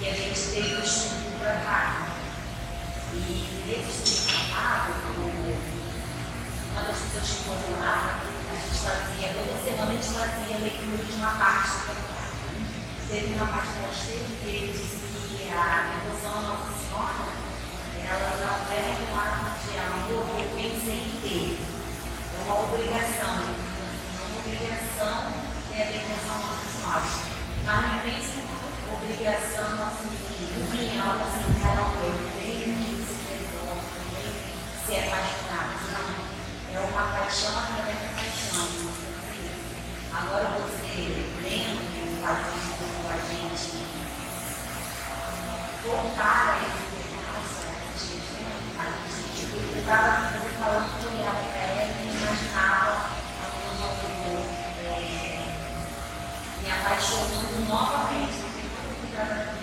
[0.01, 2.07] e a gente teve o estudo cá.
[3.13, 4.89] E nesse estudo cá,
[6.73, 11.05] uma das pessoas que foram lá, a gente fazia, toda semana a gente fazia leitura
[11.05, 13.07] de uma parte do.
[13.07, 14.99] Teve uma parte da cheia que ele disse
[15.37, 17.31] que a devoção à Nossa Senhora,
[18.11, 21.63] ela não é um ato de amor que eu pensei em ter.
[22.35, 23.39] É uma obrigação.
[23.39, 27.01] É uma obrigação é a devoção à Nossa Senhora.
[27.65, 29.81] Mas não pensa em obrigação de
[30.99, 33.79] algo assim, eu tenho que se perdoar,
[34.19, 34.27] que
[34.85, 35.79] ser apaixonado.
[35.93, 36.75] Não.
[36.75, 38.67] É uma paixão através da paixão.
[40.13, 40.93] Agora você
[41.41, 41.83] lendo,
[42.21, 43.79] fazendo com a gente,
[45.85, 46.93] voltar a esse
[47.31, 47.63] nossa,
[48.77, 50.11] a gente, estava
[50.59, 53.22] falando que para ela e imaginava
[56.73, 57.53] a minha me apaixonar.
[59.13, 59.62] chorando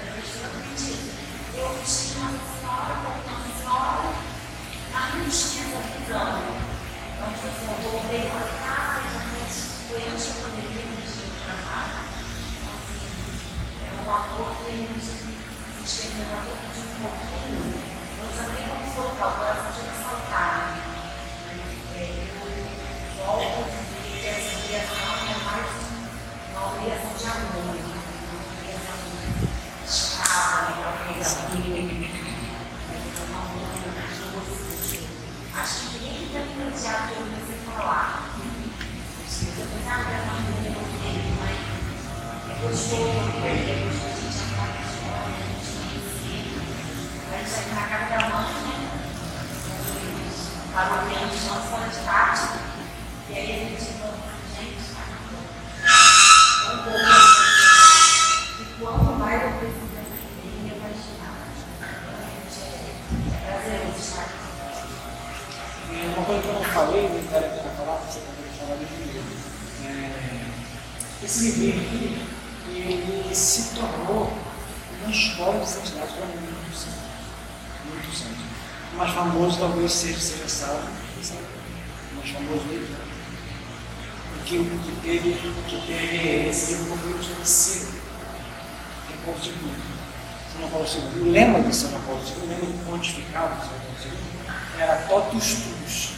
[95.30, 96.10] II, era totus tuus.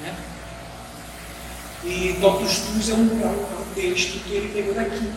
[0.00, 0.14] Né?
[1.84, 5.12] E totus tuus é um, é um texto que ele pegou daqui.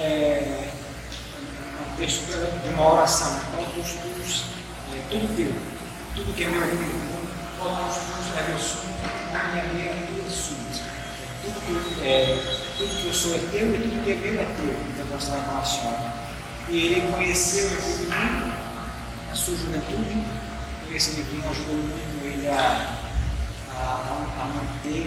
[0.00, 0.68] É,
[1.80, 3.40] um texto de uma oração.
[3.56, 4.44] Totus tuus
[4.94, 5.52] é tudo teu.
[6.14, 6.90] Tudo que é meu é meu.
[7.58, 8.94] Totus tuus é meu sumo.
[9.34, 10.58] A minha minha é tudo sumo.
[11.42, 12.36] Tudo que, é,
[12.76, 14.76] tudo que eu sou é teu e tudo que é meu é teu.
[14.90, 16.28] Então, nós estamos relacionados.
[16.68, 18.52] E ele conheceu esse livrinho
[19.28, 20.22] na sua juventude,
[20.94, 22.98] esse livrinho ajudou muito ele a,
[23.70, 25.06] a, a, a manter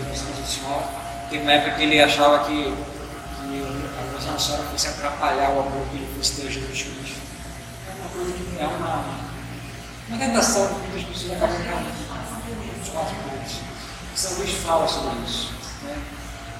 [0.00, 0.84] a da Senhora.
[1.30, 3.62] Teve uma época que ele achava que, que
[3.98, 7.20] a da Senhora fosse atrapalhar o amor que ele fosse ter a Jesus Cristo.
[7.88, 9.04] É uma coisa que é uma,
[10.08, 11.56] uma tentação que muitas pessoas acabam
[12.94, 13.60] coisas.
[14.14, 15.52] São Luís fala sobre isso.
[15.82, 15.96] Né?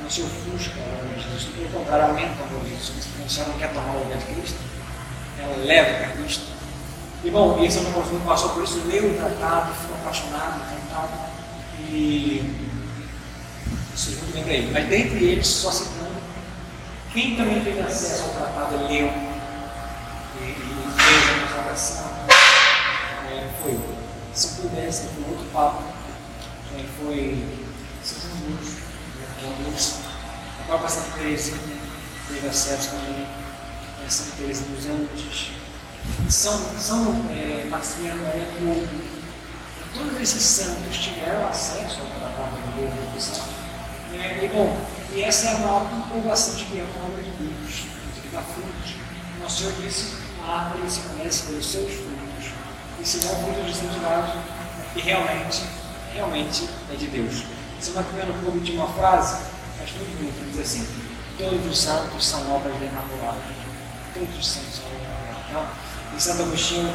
[0.01, 0.74] Não se ofusca
[1.16, 3.07] de Cristo, pelo contrário, aumenta o amor de Jesus.
[3.24, 4.59] A senhora não quer tomar o lugar de Cristo,
[5.39, 6.54] ela leva para Cristo.
[7.25, 11.13] E bom, e esse São Paulo passou por isso, leu o tratado, ficou apaixonado, encantado,
[11.89, 12.69] e
[13.95, 14.71] isso é muito bem para ele.
[14.71, 16.21] Mas dentre eles, só citando,
[17.15, 19.07] quem também teve acesso ao tratado, leu
[20.39, 20.55] e, e
[20.99, 22.05] fez a consagração,
[23.31, 23.81] é, foi
[24.35, 25.83] São Prudência, foi outro Papa,
[26.77, 27.43] é, foi
[28.03, 28.21] São
[28.51, 28.75] Luz,
[29.17, 30.05] né,
[30.61, 31.59] a própria Santa Teresinha
[32.29, 33.27] teve acesso também,
[34.07, 35.64] a Santa Teresa dos Andes,
[36.29, 38.89] são, são é, Maximiliano Maria Couto,
[39.95, 43.41] todos esses santos tiveram acesso ao tratado de Deus,
[44.13, 44.77] é, e bom,
[45.13, 48.29] e essa é a maior comprovação de que é uma obra de Deus, de que
[48.29, 48.95] dá frutos.
[49.41, 50.17] Nosso Senhor disse,
[50.47, 52.53] a árvore se conhece pelos seus frutos,
[53.01, 54.33] e se não fruto de santidade,
[54.97, 55.63] e realmente,
[56.13, 57.45] realmente é de Deus.
[57.81, 59.43] São Maximiliano Couto tinha uma frase,
[59.83, 60.87] acho muito bonita, diz assim,
[61.37, 63.39] todos os santos são obras da Imaculada.
[64.15, 65.71] Todos os santos são obras da Imaculada.
[66.15, 66.89] Em Santo Agostinho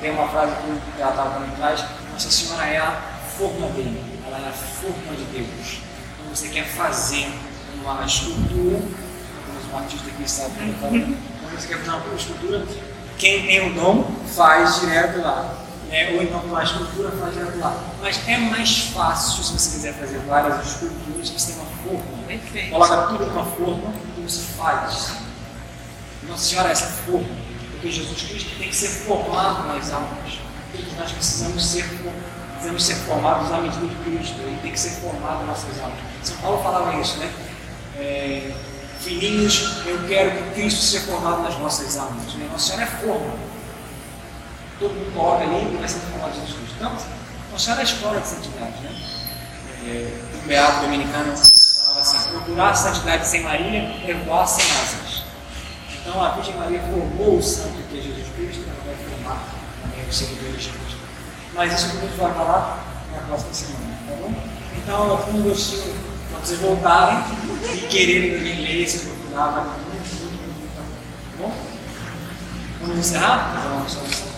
[0.00, 0.52] tem uma frase
[0.94, 2.92] que ela estava também atrás, Nossa Senhora é a
[3.36, 5.80] forma dele, ela é a forma de Deus.
[6.16, 7.28] Quando você quer fazer
[7.82, 12.66] uma escultura, como os artistas aqui sabem, quando você quer fazer uma escultura,
[13.18, 14.04] quem tem o dom
[14.36, 15.56] faz direto lá.
[15.88, 16.12] Né?
[16.14, 17.76] Ou então uma escultura faz direto lá.
[18.00, 22.26] Mas é mais fácil se você quiser fazer várias esculturas, você tem uma forma.
[22.28, 22.70] Perfeito.
[22.70, 25.14] Coloca tudo numa forma e você faz.
[26.28, 27.45] Nossa Senhora é essa forma.
[27.86, 30.40] Porque Jesus Cristo tem que ser formado nas almas.
[30.98, 31.84] Nós precisamos ser,
[32.54, 34.34] precisamos ser formados à medida de Cristo.
[34.60, 35.98] Tem que ser formado nas nossas almas.
[36.24, 37.32] São Paulo falava isso, né?
[37.96, 38.52] É,
[38.98, 42.34] filhinhos, eu quero que Cristo seja formado nas nossas almas.
[42.34, 42.48] Né?
[42.50, 43.34] Nossa Senhora é forma.
[44.80, 46.74] Todo mundo coloca ali e ser formado de Jesus Cristo.
[46.78, 46.92] Então,
[47.52, 48.80] Nossa Senhora é a escola de santidade.
[48.80, 48.90] Né?
[49.86, 53.78] É, o Beato Dominicano falava assim: procurar a santidade sem Maria
[54.10, 55.05] é voar sem asas.
[56.06, 59.44] Então a Virgem Maria formou o santo que é Jesus Cristo, ela vai formar
[59.82, 60.98] também os seguidores de Cristo.
[61.52, 64.32] Mas isso que a gente vai falar na próxima semana, tá bom?
[64.76, 67.18] Então, eu tenho um quando vocês voltarem
[67.74, 70.82] e quererem ler esse procurar, vai muito, muito, muito, muito, tá
[71.38, 71.52] bom?
[72.82, 73.54] Vamos encerrar?
[73.56, 74.35] Fazer uma solução.